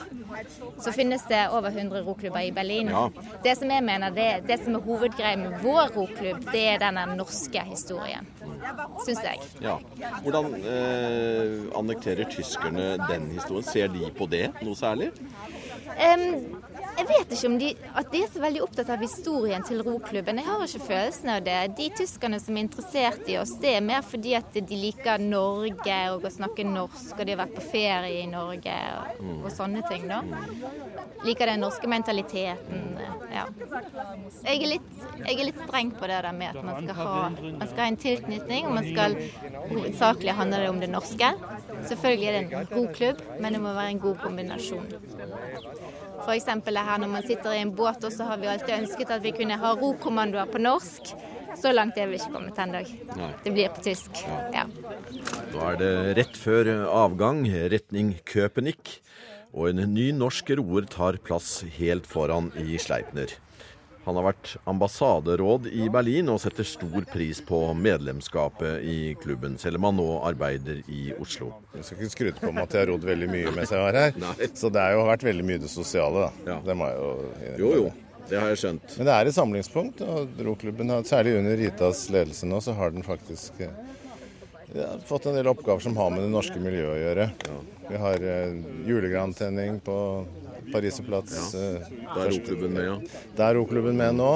så 0.82 0.92
finnes 0.94 1.22
det 1.30 1.44
over 1.54 1.70
100 1.70 2.02
roklubber 2.06 2.42
i 2.42 2.50
Berlin. 2.54 2.90
Ja. 2.90 3.04
Det 3.44 3.54
som 3.60 3.70
jeg 3.70 3.84
mener, 3.86 4.10
det, 4.10 4.28
det 4.48 4.58
som 4.64 4.74
er 4.74 4.82
hovedgreia 4.82 5.38
med 5.38 5.60
vår 5.62 5.94
roklubb, 5.94 6.42
det 6.50 6.64
er 6.74 6.82
denne 6.82 7.06
norske 7.14 7.62
historien. 7.70 8.26
Syns 9.06 9.22
jeg. 9.22 9.46
Ja. 9.62 9.78
Hvordan 10.24 10.50
eh, 10.58 11.68
annekterer 11.78 12.26
tyskerne 12.30 12.96
den 13.06 13.30
historien? 13.36 13.68
Ser 13.68 13.94
de 13.94 14.10
på 14.18 14.26
det 14.26 14.48
noe 14.62 14.74
særlig? 14.78 15.12
Um, 15.88 16.58
jeg 16.98 17.06
vet 17.06 17.32
ikke 17.32 17.48
om 17.48 17.56
de, 17.60 17.68
at 18.00 18.08
de 18.10 18.20
er 18.24 18.30
så 18.32 18.40
veldig 18.42 18.62
opptatt 18.64 18.88
av 18.90 19.02
historien 19.02 19.62
til 19.66 19.82
roklubben. 19.86 20.40
Jeg 20.40 20.48
har 20.48 20.64
ikke 20.64 20.86
følelsen 20.88 21.30
av 21.30 21.44
det. 21.46 21.56
De 21.78 21.86
tyskerne 22.00 22.40
som 22.42 22.56
er 22.56 22.64
interessert 22.66 23.30
i 23.30 23.36
oss, 23.38 23.52
det 23.62 23.76
er 23.78 23.84
mer 23.86 24.02
fordi 24.06 24.34
at 24.38 24.56
de 24.56 24.78
liker 24.78 25.22
Norge 25.22 25.98
og 26.14 26.26
å 26.26 26.32
snakke 26.34 26.66
norsk, 26.66 27.14
og 27.14 27.22
de 27.22 27.34
har 27.36 27.40
vært 27.44 27.54
på 27.54 27.66
ferie 27.70 28.24
i 28.24 28.26
Norge 28.30 28.74
og, 28.98 29.22
og 29.44 29.48
sånne 29.54 29.84
ting, 29.86 30.08
da. 30.10 30.20
Liker 31.26 31.52
den 31.52 31.62
norske 31.62 31.90
mentaliteten. 31.90 32.84
Ja. 33.28 33.44
Jeg 34.42 34.56
er, 34.56 34.66
litt, 34.72 34.92
jeg 35.20 35.34
er 35.36 35.44
litt 35.50 35.62
streng 35.68 35.92
på 35.94 36.08
det 36.10 36.18
der 36.24 36.34
med 36.34 36.56
at 36.56 36.66
man 36.66 36.82
skal 36.82 36.98
ha, 36.98 37.14
man 37.30 37.66
skal 37.68 37.82
ha 37.84 37.88
en 37.92 38.00
tilknytning, 38.02 38.66
og 38.66 38.74
man 38.80 38.88
skal 38.88 39.18
hovedsakelig 39.68 40.38
handle 40.40 40.62
det 40.64 40.72
om 40.72 40.82
det 40.82 40.90
norske. 40.90 41.30
Selvfølgelig 41.86 42.28
er 42.28 42.38
det 42.38 42.42
en 42.42 42.72
god 42.72 42.90
klubb, 42.98 43.22
men 43.38 43.54
det 43.54 43.62
må 43.62 43.76
være 43.76 43.94
en 43.94 44.02
god 44.02 44.18
kombinasjon. 44.24 44.88
F.eks. 46.28 46.44
her 46.44 46.98
når 47.00 47.08
man 47.08 47.24
sitter 47.24 47.54
i 47.56 47.62
en 47.64 47.72
båt, 47.72 48.02
og 48.04 48.12
så 48.12 48.26
har 48.28 48.36
vi 48.36 48.50
alltid 48.52 48.74
ønsket 48.82 49.12
at 49.14 49.22
vi 49.24 49.32
kunne 49.32 49.56
ha 49.56 49.72
rokommandoer 49.80 50.50
på 50.52 50.60
norsk. 50.60 51.14
Så 51.56 51.72
langt 51.72 51.96
er 51.96 52.10
vi 52.10 52.18
ikke 52.18 52.34
kommet 52.34 52.58
ennå. 52.60 52.82
Det 53.42 53.52
blir 53.54 53.72
på 53.72 53.80
tysk. 53.86 54.20
Ja. 54.52 54.66
Da 55.54 55.70
er 55.72 55.80
det 55.80 55.92
rett 56.20 56.36
før 56.36 56.68
avgang, 56.84 57.46
retning 57.72 58.18
Köpenick. 58.28 58.98
Og 59.56 59.72
en 59.72 59.80
ny 59.94 60.10
norsk 60.12 60.52
roer 60.60 60.84
tar 60.92 61.16
plass 61.24 61.62
helt 61.78 62.06
foran 62.06 62.52
i 62.60 62.76
Sleipner. 62.76 63.32
Han 64.08 64.16
har 64.16 64.24
vært 64.30 64.54
ambassaderåd 64.64 65.66
i 65.68 65.84
Berlin 65.92 66.30
og 66.32 66.40
setter 66.40 66.64
stor 66.64 67.04
pris 67.12 67.42
på 67.44 67.58
medlemskapet 67.76 68.80
i 68.80 69.12
klubben, 69.20 69.58
selv 69.60 69.76
om 69.76 69.90
han 69.90 69.98
nå 70.00 70.06
arbeider 70.24 70.80
i 70.88 71.10
Oslo. 71.20 71.50
Jeg 71.76 71.84
skal 71.84 71.98
ikke 72.00 72.14
skryte 72.14 72.40
på 72.40 72.52
meg 72.54 72.64
at 72.64 72.76
jeg 72.76 72.86
har 72.86 72.92
rodd 72.94 73.04
veldig 73.04 73.28
mye 73.28 73.52
mens 73.52 73.74
jeg 73.74 73.82
var 73.84 73.98
her. 74.00 74.16
Nei. 74.22 74.32
Så 74.56 74.72
det 74.72 74.80
har 74.80 74.96
jo 74.96 75.04
vært 75.10 75.26
veldig 75.28 75.44
mye 75.50 75.60
det 75.60 75.68
sosiale, 75.68 76.24
da. 76.24 76.54
Ja. 76.54 76.56
Det 76.64 76.78
må 76.80 76.88
jeg 76.88 77.02
jo 77.02 77.10
Jo, 77.60 77.74
jo. 77.82 77.90
Det 78.28 78.40
har 78.40 78.50
jeg 78.52 78.60
skjønt. 78.62 78.96
Men 78.96 79.08
det 79.10 79.14
er 79.18 79.28
et 79.28 79.36
samlingspunkt. 79.36 80.00
og 80.04 80.42
Roklubben, 80.48 80.96
særlig 81.08 81.36
under 81.42 81.60
Ritas 81.60 82.06
ledelse 82.12 82.48
nå, 82.48 82.64
så 82.64 82.74
har 82.80 82.96
den 82.96 83.04
faktisk 83.04 83.60
ja, 83.60 84.90
fått 85.08 85.28
en 85.28 85.36
del 85.36 85.52
oppgaver 85.52 85.84
som 85.84 85.96
har 86.00 86.12
med 86.16 86.24
det 86.24 86.32
norske 86.32 86.60
miljøet 86.60 86.94
å 86.96 87.00
gjøre. 87.02 87.28
Ja. 87.44 87.60
Vi 87.88 88.00
har 88.02 88.24
uh, 88.24 88.68
julegrantenning 88.88 89.80
på 89.84 89.98
Pariserplats. 90.72 91.36
Ja. 91.54 91.60
Eh, 91.60 91.90
Der 92.14 92.24
er 92.26 92.30
roklubben 92.34 92.72
med, 92.74 92.84
ja. 92.84 92.96
Der 93.36 93.44
er 93.50 93.58
roklubben 93.60 93.96
med 93.96 94.14
nå. 94.18 94.30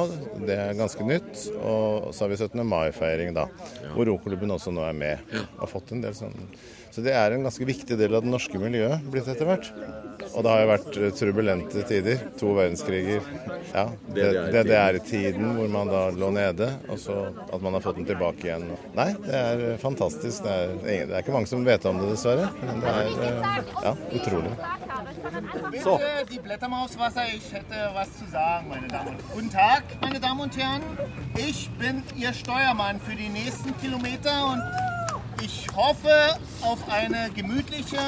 Det 0.46 0.58
er 0.58 0.74
ganske 0.78 1.06
nytt. 1.06 1.46
Og 1.62 2.12
så 2.14 2.24
har 2.26 2.32
vi 2.35 2.37
17. 2.40 2.62
mai-feiring, 2.66 3.35
da. 3.37 3.48
Ja. 3.82 3.94
Hvor 3.96 4.08
roklubben 4.12 4.50
også 4.54 4.72
nå 4.74 4.85
er 4.88 4.92
med. 4.96 5.18
Ja. 5.32 5.46
Har 5.61 5.70
fått 5.70 5.92
en 5.92 6.00
del 6.04 6.14
sånn 6.18 6.37
Så 6.92 7.00
det 7.00 7.14
er 7.16 7.32
en 7.32 7.40
ganske 7.46 7.64
viktig 7.64 7.96
del 7.96 8.12
av 8.14 8.20
det 8.20 8.28
norske 8.28 8.58
miljøet 8.61 9.00
blitt 9.08 9.24
etter 9.32 9.48
hvert. 9.48 9.70
Og 10.37 10.42
det 10.44 10.50
har 10.52 10.61
jo 10.61 10.66
vært 10.68 10.96
eh, 11.00 11.14
turbulente 11.16 11.85
tider. 11.88 12.20
To 12.37 12.52
verdenskriger. 12.58 13.24
Ja, 13.72 13.87
DDR-tiden 14.12 15.54
hvor 15.56 15.70
man 15.72 15.88
da 15.88 16.02
lå 16.12 16.28
nede, 16.37 16.68
og 16.92 17.00
så 17.00 17.16
at 17.48 17.62
man 17.64 17.72
har 17.78 17.80
fått 17.85 17.96
den 17.96 18.08
tilbake 18.08 18.44
igjen. 18.48 18.66
Nei, 18.96 19.08
det 19.24 19.40
er 19.40 19.64
fantastisk. 19.80 20.44
Det 20.44 20.52
er, 20.52 20.76
det 21.08 21.16
er 21.16 21.24
ikke 21.24 21.32
mange 21.35 21.48
som 21.48 21.64
vet 21.64 21.88
om 21.88 22.00
det, 22.02 22.11
dessverre. 22.12 22.50
Men 22.61 22.85
det 22.85 22.92
er 22.92 23.28
eh, 23.30 23.61
ja, 23.88 23.94
utrolig. 24.20 24.52
So. 25.82 26.00
Die 26.30 26.38
Blätter 26.38 26.68
mal 26.68 26.85
aufs 26.85 26.98
Wasser. 26.98 27.22
Ich 27.28 27.52
hätte 27.52 27.90
was 27.92 28.16
zu 28.18 28.26
sagen, 28.30 28.68
meine 28.68 28.88
Damen 28.88 29.08
und 29.08 29.14
Herren. 29.14 29.32
Guten 29.35 29.50
Tag, 29.50 29.82
meine 30.00 30.20
Damen 30.20 30.40
und 30.40 30.56
Herren. 30.56 30.82
Ich 31.37 31.70
bin 31.70 32.02
Ihr 32.16 32.32
Steuermann 32.32 33.00
für 33.00 33.14
die 33.14 33.28
nächsten 33.28 33.76
Kilometer 33.80 34.46
und 34.46 34.62
ich 35.42 35.66
hoffe 35.74 36.37
auf 36.62 36.78
eine 36.90 37.30
gemütliche, 37.30 37.98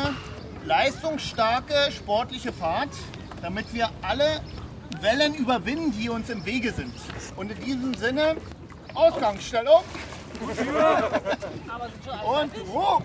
leistungsstarke, 0.65 1.93
sportliche 1.93 2.53
Fahrt, 2.53 2.91
damit 3.43 3.73
wir 3.73 3.91
alle 4.03 4.41
Wellen 5.01 5.35
überwinden, 5.35 5.93
die 5.93 6.09
uns 6.09 6.31
im 6.31 6.45
Wege 6.45 6.73
sind. 6.73 6.95
Und 7.37 7.51
in 7.53 7.61
diesem 7.65 7.95
Sinne, 7.95 8.37
Ausgangsstellung. 8.95 9.83
Und, 12.25 12.51
oh! 12.73 13.03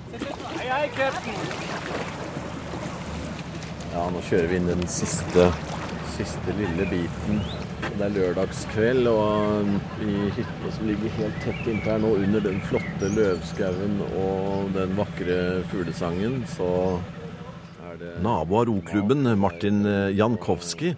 Hei, 0.58 0.70
hei, 0.70 0.88
Captain! 0.90 1.34
Ja, 3.90 4.04
nå 4.14 4.20
kjører 4.22 4.52
vi 4.52 4.58
inn 4.60 4.68
den 4.70 4.84
siste, 4.92 5.48
siste 6.14 6.54
lille 6.60 6.86
biten. 6.92 7.40
Det 7.90 8.04
er 8.06 8.12
lørdagskveld, 8.14 9.08
og 9.10 10.04
i 10.06 10.30
hytta 10.36 10.74
som 10.76 10.86
ligger 10.86 11.16
helt 11.18 11.40
tett 11.42 11.64
inntil 11.64 11.90
her 11.90 12.04
nå, 12.04 12.12
under 12.22 12.44
den 12.46 12.60
flotte 12.70 13.10
løvskauen 13.16 13.98
og 14.12 14.70
den 14.76 14.94
vakre 15.00 15.40
fuglesangen, 15.72 16.44
så 16.54 16.70
Nabo 18.24 18.60
av 18.60 18.70
roklubben, 18.70 19.28
Martin 19.40 19.84
Jankowski, 20.16 20.94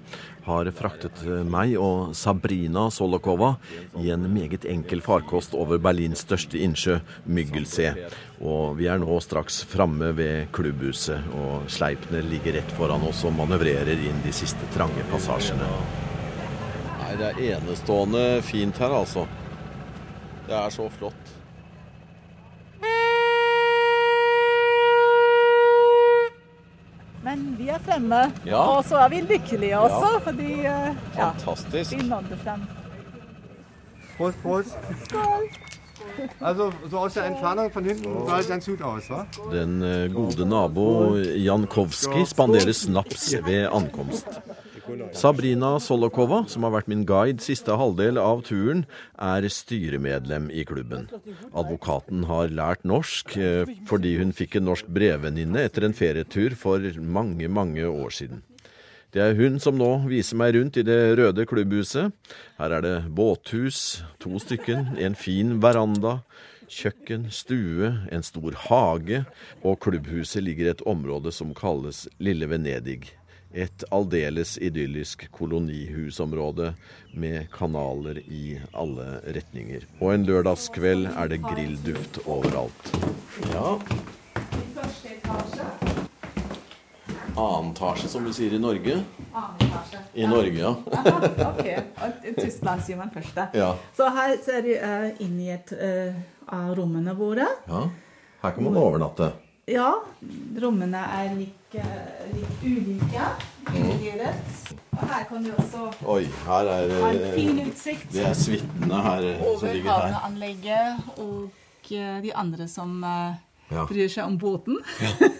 har 0.45 0.67
fraktet 0.73 1.21
meg 1.45 1.75
og 1.77 2.15
Sabrina 2.17 2.87
Solokova 2.93 3.51
i 4.01 4.09
en 4.13 4.25
meget 4.33 4.65
enkel 4.69 5.01
farkost 5.05 5.53
over 5.57 5.81
Berlins 5.81 6.23
største 6.25 6.57
innsjø, 6.61 6.97
Myggelsee. 7.25 8.07
Og 8.41 8.77
vi 8.79 8.89
er 8.89 9.01
nå 9.01 9.19
straks 9.21 9.61
framme 9.69 10.11
ved 10.17 10.49
klubbhuset, 10.55 11.29
og 11.37 11.67
Sleipner 11.69 12.25
ligger 12.25 12.57
rett 12.57 12.73
foran 12.77 13.05
oss 13.05 13.21
og 13.27 13.35
manøvrerer 13.37 14.01
inn 14.01 14.23
de 14.25 14.33
siste 14.33 14.69
trange 14.73 15.05
passasjene. 15.13 15.69
Nei, 17.01 17.13
det 17.19 17.29
er 17.29 17.43
enestående 17.57 18.25
fint 18.45 18.81
her, 18.81 18.97
altså. 19.03 19.27
Det 20.47 20.57
er 20.57 20.73
så 20.73 20.89
flott. 20.97 21.37
Er 27.81 27.87
fremme, 27.91 28.21
ja. 28.45 28.61
og 28.61 28.85
så 28.85 29.01
er 29.01 29.09
vi 29.09 29.21
lykkelige 29.21 29.79
også, 29.79 30.13
ja. 30.13 30.21
fordi 30.29 30.51
eh, 30.69 30.95
Fantastisk. 31.15 31.91
Vi 31.91 32.07
nådde 32.07 32.37
frem. 32.43 32.63
Prost, 34.17 34.37
prost. 34.43 34.77
Skål. 35.05 35.49
Altså, 36.41 36.71
så 36.89 36.97
også 36.97 37.23
en 37.23 37.35
fader 37.41 37.69
fra 37.73 37.81
hinten, 37.81 38.13
Den 39.51 39.83
eh, 39.83 40.13
gode 40.13 40.49
nabo 40.49 41.15
Jankowski 41.17 42.25
spanderer 42.25 42.73
snaps 42.73 43.33
ved 43.45 43.67
ankomst. 43.71 44.27
Sabrina 45.15 45.75
Solokova, 45.81 46.43
som 46.49 46.65
har 46.65 46.73
vært 46.75 46.89
min 46.91 47.05
guide 47.07 47.43
siste 47.43 47.75
halvdel 47.77 48.19
av 48.21 48.43
turen, 48.47 48.85
er 49.21 49.47
styremedlem 49.51 50.49
i 50.53 50.65
klubben. 50.67 51.07
Advokaten 51.51 52.25
har 52.29 52.53
lært 52.53 52.85
norsk 52.87 53.35
eh, 53.37 53.73
fordi 53.89 54.15
hun 54.21 54.33
fikk 54.35 54.59
en 54.59 54.69
norsk 54.71 54.89
brevvenninne 54.91 55.65
etter 55.67 55.87
en 55.87 55.97
ferietur 55.97 56.55
for 56.59 56.83
mange, 57.01 57.49
mange 57.51 57.85
år 57.87 58.15
siden. 58.21 58.45
Det 59.11 59.19
er 59.19 59.35
hun 59.35 59.57
som 59.59 59.75
nå 59.75 59.89
viser 60.07 60.39
meg 60.39 60.55
rundt 60.55 60.77
i 60.79 60.85
det 60.87 61.17
røde 61.19 61.43
klubbhuset. 61.43 62.13
Her 62.55 62.77
er 62.77 62.85
det 62.85 62.97
båthus, 63.11 64.05
to 64.23 64.39
stykken, 64.39 64.93
en 64.95 65.17
fin 65.19 65.57
veranda, 65.63 66.21
kjøkken, 66.71 67.27
stue, 67.27 67.91
en 68.07 68.23
stor 68.23 68.55
hage, 68.69 69.25
og 69.67 69.81
klubbhuset 69.83 70.45
ligger 70.45 70.69
i 70.69 70.71
et 70.77 70.85
område 70.87 71.33
som 71.35 71.51
kalles 71.57 72.05
Lille 72.23 72.47
Venedig. 72.47 73.11
Et 73.53 73.83
aldeles 73.91 74.57
idyllisk 74.57 75.25
kolonihusområde 75.31 76.73
med 77.11 77.49
kanaler 77.51 78.21
i 78.31 78.59
alle 78.71 79.19
retninger. 79.35 79.83
Og 79.99 80.13
en 80.13 80.23
lørdagskveld 80.23 81.09
er 81.11 81.33
det 81.33 81.41
grillduft 81.43 82.21
overalt. 82.25 82.93
Ja. 83.51 83.75
Annen 87.35 87.73
etasje, 87.73 88.07
som 88.07 88.23
vi 88.27 88.33
sier 88.35 88.55
i 88.55 88.59
Norge. 88.59 89.01
I 90.13 90.27
Norge, 90.27 90.55
ja. 90.59 90.75
ok. 91.51 91.67
Tyskland 92.39 92.87
sier 92.87 92.99
man 92.99 93.11
først. 93.11 93.35
Ja. 93.53 93.73
Så 93.97 94.07
her 94.15 94.35
ser 94.43 94.63
vi 94.63 94.79
uh, 94.79 95.11
inn 95.23 95.39
i 95.43 95.51
et 95.51 95.75
uh, 95.75 96.15
av 96.47 96.75
rommene 96.79 97.15
våre. 97.19 97.47
Ja. 97.67 97.87
Her 98.41 98.55
kan 98.55 98.63
man 98.63 98.79
overnatte. 98.79 99.33
Ja. 99.71 99.91
Rommene 100.61 100.99
er 100.99 101.35
like, 101.37 101.83
litt 102.35 102.63
ulike. 102.65 103.27
Innredet. 103.71 104.33
Og 104.91 105.03
her 105.07 105.23
kan 105.29 105.45
du 105.45 105.51
også 105.55 105.85
Oi, 106.11 106.25
her 106.43 106.69
er 106.73 106.91
ha 106.97 107.11
en 107.13 107.35
fin 107.37 107.61
utsikt. 107.63 108.09
Det 108.11 108.25
er 108.27 108.35
suitene 108.35 108.99
her 109.05 109.27
som 109.39 109.69
ligger 109.69 109.87
her. 109.87 109.93
Over 109.93 110.17
havneanlegget 110.17 111.21
og 111.23 111.51
de 111.91 112.33
andre 112.35 112.67
som 112.71 112.99
ja. 113.03 113.85
bryr 113.87 114.11
seg 114.11 114.25
om 114.25 114.37
båten. 114.39 114.79
ja. 115.03 115.31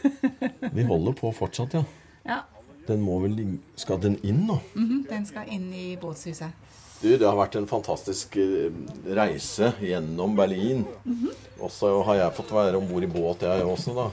Vi 0.71 0.87
holder 0.87 1.15
på 1.19 1.31
fortsatt, 1.35 1.75
ja. 1.75 1.83
ja. 2.27 2.39
Den 2.87 3.03
må 3.03 3.19
vel 3.23 3.37
Skal 3.79 3.99
den 4.01 4.17
inn 4.23 4.45
nå? 4.47 4.59
Mm 4.75 4.87
-hmm. 4.87 5.09
Den 5.09 5.25
skal 5.25 5.47
inn 5.47 5.73
i 5.73 5.97
båtshuset. 6.01 6.51
Du, 7.01 7.17
Det 7.17 7.25
har 7.25 7.37
vært 7.37 7.55
en 7.57 7.67
fantastisk 7.69 8.35
eh, 8.37 8.69
reise 9.17 9.71
gjennom 9.81 10.35
Berlin. 10.37 10.85
Mm 11.03 11.15
-hmm. 11.17 11.33
Og 11.59 11.71
så 11.71 12.03
har 12.03 12.15
jeg 12.15 12.33
fått 12.33 12.51
være 12.51 12.77
om 12.77 12.87
bord 12.87 13.03
i 13.03 13.07
båt, 13.07 13.41
jeg 13.41 13.65
også, 13.65 13.93
da. 13.93 14.09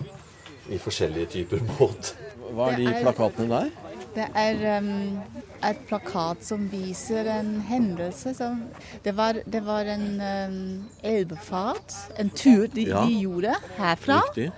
I 0.75 0.79
forskjellige 0.79 1.27
typer 1.27 1.59
båt. 1.79 2.17
Hva 2.53 2.73
er 2.73 2.77
de 2.77 2.95
plakatene 3.03 3.49
der? 3.49 3.71
Det 4.15 4.27
er 4.35 4.79
um, 4.79 5.21
et 5.69 5.81
plakat 5.89 6.45
som 6.45 6.65
viser 6.73 7.29
en 7.31 7.61
hendelse 7.61 8.35
som 8.35 8.63
Det 9.05 9.17
var, 9.17 9.37
det 9.47 9.67
var 9.67 9.85
en 9.85 10.21
um, 10.21 10.85
elvefart, 11.03 11.95
en 12.19 12.31
tur 12.31 12.67
de, 12.67 12.89
ja. 12.89 13.05
de 13.05 13.21
gjorde 13.21 13.55
herfra. 13.77 14.23
Eh, 14.37 14.51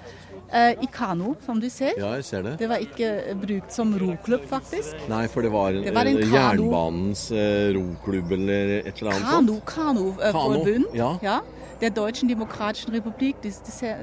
I 0.52 0.86
kano, 0.92 1.34
som 1.46 1.60
du 1.60 1.68
ser. 1.70 1.92
Ja, 1.98 2.14
jeg 2.18 2.24
ser 2.24 2.42
det. 2.42 2.56
Det 2.58 2.68
var 2.68 2.82
ikke 2.82 3.10
brukt 3.38 3.72
som 3.72 3.92
roklubb, 3.98 4.44
faktisk. 4.50 4.96
Nei, 5.08 5.26
for 5.28 5.42
det 5.46 5.52
var, 5.52 5.72
Det 5.72 5.94
var 5.94 6.06
en 6.10 6.16
eh, 6.18 6.24
kano. 6.26 6.34
jernbanens 6.36 7.30
eh, 7.30 7.70
roklubb 7.76 8.32
eller 8.32 8.72
et 8.80 8.98
eller 8.98 9.12
annet 9.12 9.28
Kano, 9.28 9.54
sånt. 9.54 9.66
Kanoforbund. 9.66 10.84
Ja. 10.94 11.12
ja. 11.22 11.40
er 11.80 11.88
Deutschen 11.90 12.28
Demokratischen 12.28 12.92
Republik, 12.92 13.36
de, 13.42 13.48
de 13.66 13.72
ser, 13.72 13.96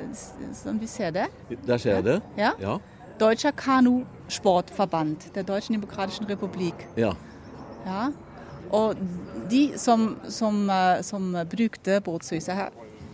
som 0.53 0.79
vi 0.79 0.88
ser 0.88 1.12
det. 1.12 1.27
Der 1.67 1.77
ser 1.77 1.95
jeg 1.95 2.03
det. 2.03 2.21
Ja. 2.38 2.51
Ja. 2.62 2.77
Deutscher 3.19 3.51
Kanu-Sportverband 3.51 5.33
der 5.36 5.43
Deutschen 5.43 5.73
Demokratischen 5.75 6.29
Republik. 6.29 6.88
ja. 6.97 7.13
Ja. 7.86 8.07
Og 8.71 8.95
de 9.49 9.71
som, 9.77 10.17
som, 10.27 10.69
eh, 10.69 11.01
som 11.01 11.38
brukte 11.49 12.01
båthuset 12.01 12.53
her 12.55 12.69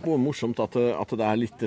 Er 0.06 0.18
morsomt 0.20 0.60
at, 0.60 0.72
det- 0.72 0.94
at 1.00 1.08
det 1.16 1.20
er 1.26 1.36
litt 1.36 1.58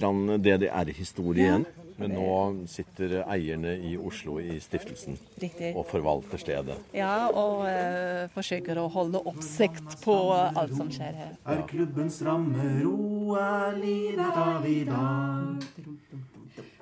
DDR-historie 0.43 1.43
igjen. 1.47 1.65
Men 1.97 2.11
nå 2.13 2.67
sitter 2.69 3.23
eierne 3.25 3.71
i 3.81 3.95
Oslo 3.97 4.35
i 4.37 4.59
stiftelsen 4.61 5.15
Riktig. 5.41 5.71
og 5.75 5.87
forvalter 5.89 6.37
stedet. 6.37 6.75
Ja, 6.93 7.25
og 7.33 7.63
uh, 7.65 8.27
forsøker 8.35 8.77
å 8.77 8.87
holde 8.93 9.17
oppsikt 9.25 9.95
på 10.03 10.13
alt 10.37 10.75
som 10.77 10.91
skjer 10.93 11.17
her. 11.17 11.31
Er 11.49 11.63
klubbens 11.65 12.21
ramme 12.21 12.67
ro, 12.83 13.33
er 13.41 13.79
livet 13.81 14.37
av 14.43 14.67
i 14.69 14.83
dag. 14.85 15.65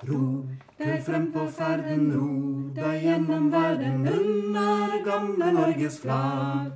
Ro 0.04 0.44
til 0.76 0.98
frem 1.06 1.30
på 1.32 1.46
ferden, 1.56 2.10
ro 2.12 2.28
deg 2.76 3.06
gjennom 3.08 3.48
verden 3.50 4.04
under 4.12 4.98
gamle 5.06 5.48
Norges 5.56 5.96
flagg. 6.04 6.74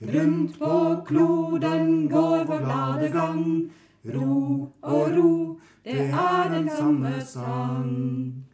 Rundt 0.00 0.58
på 0.58 1.04
kloden 1.06 2.08
går 2.08 2.44
vår 2.44 2.58
glade 2.58 3.08
gang. 3.12 3.72
Ro 4.04 4.72
og 4.82 5.10
ro, 5.16 5.60
det 5.84 6.06
er 6.08 6.48
den 6.48 6.70
samme 6.72 7.20
sang. 7.20 8.46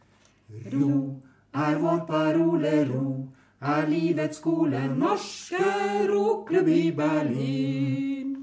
Ro 0.72 1.22
er 1.54 1.78
vår 1.78 2.00
parole, 2.08 2.72
ro 2.90 3.28
er 3.62 3.86
livets 3.86 4.40
skole, 4.42 4.80
norske 4.98 5.62
roklubb 6.10 6.68
i 6.68 6.90
Berlin. 6.90 8.34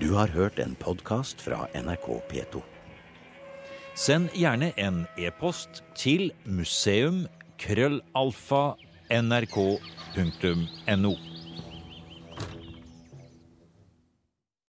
Du 0.00 0.10
har 0.14 0.26
hørt 0.34 0.58
en 0.58 0.74
podkast 0.74 1.40
fra 1.40 1.68
NRK 1.74 2.10
P2. 2.32 2.66
Send 3.94 4.28
gjerne 4.34 4.72
en 4.74 5.06
e-post 5.18 5.84
til 5.94 6.32
museum 6.44 7.28
krøllalfa 7.58 8.76
nrk.no. 9.10 11.12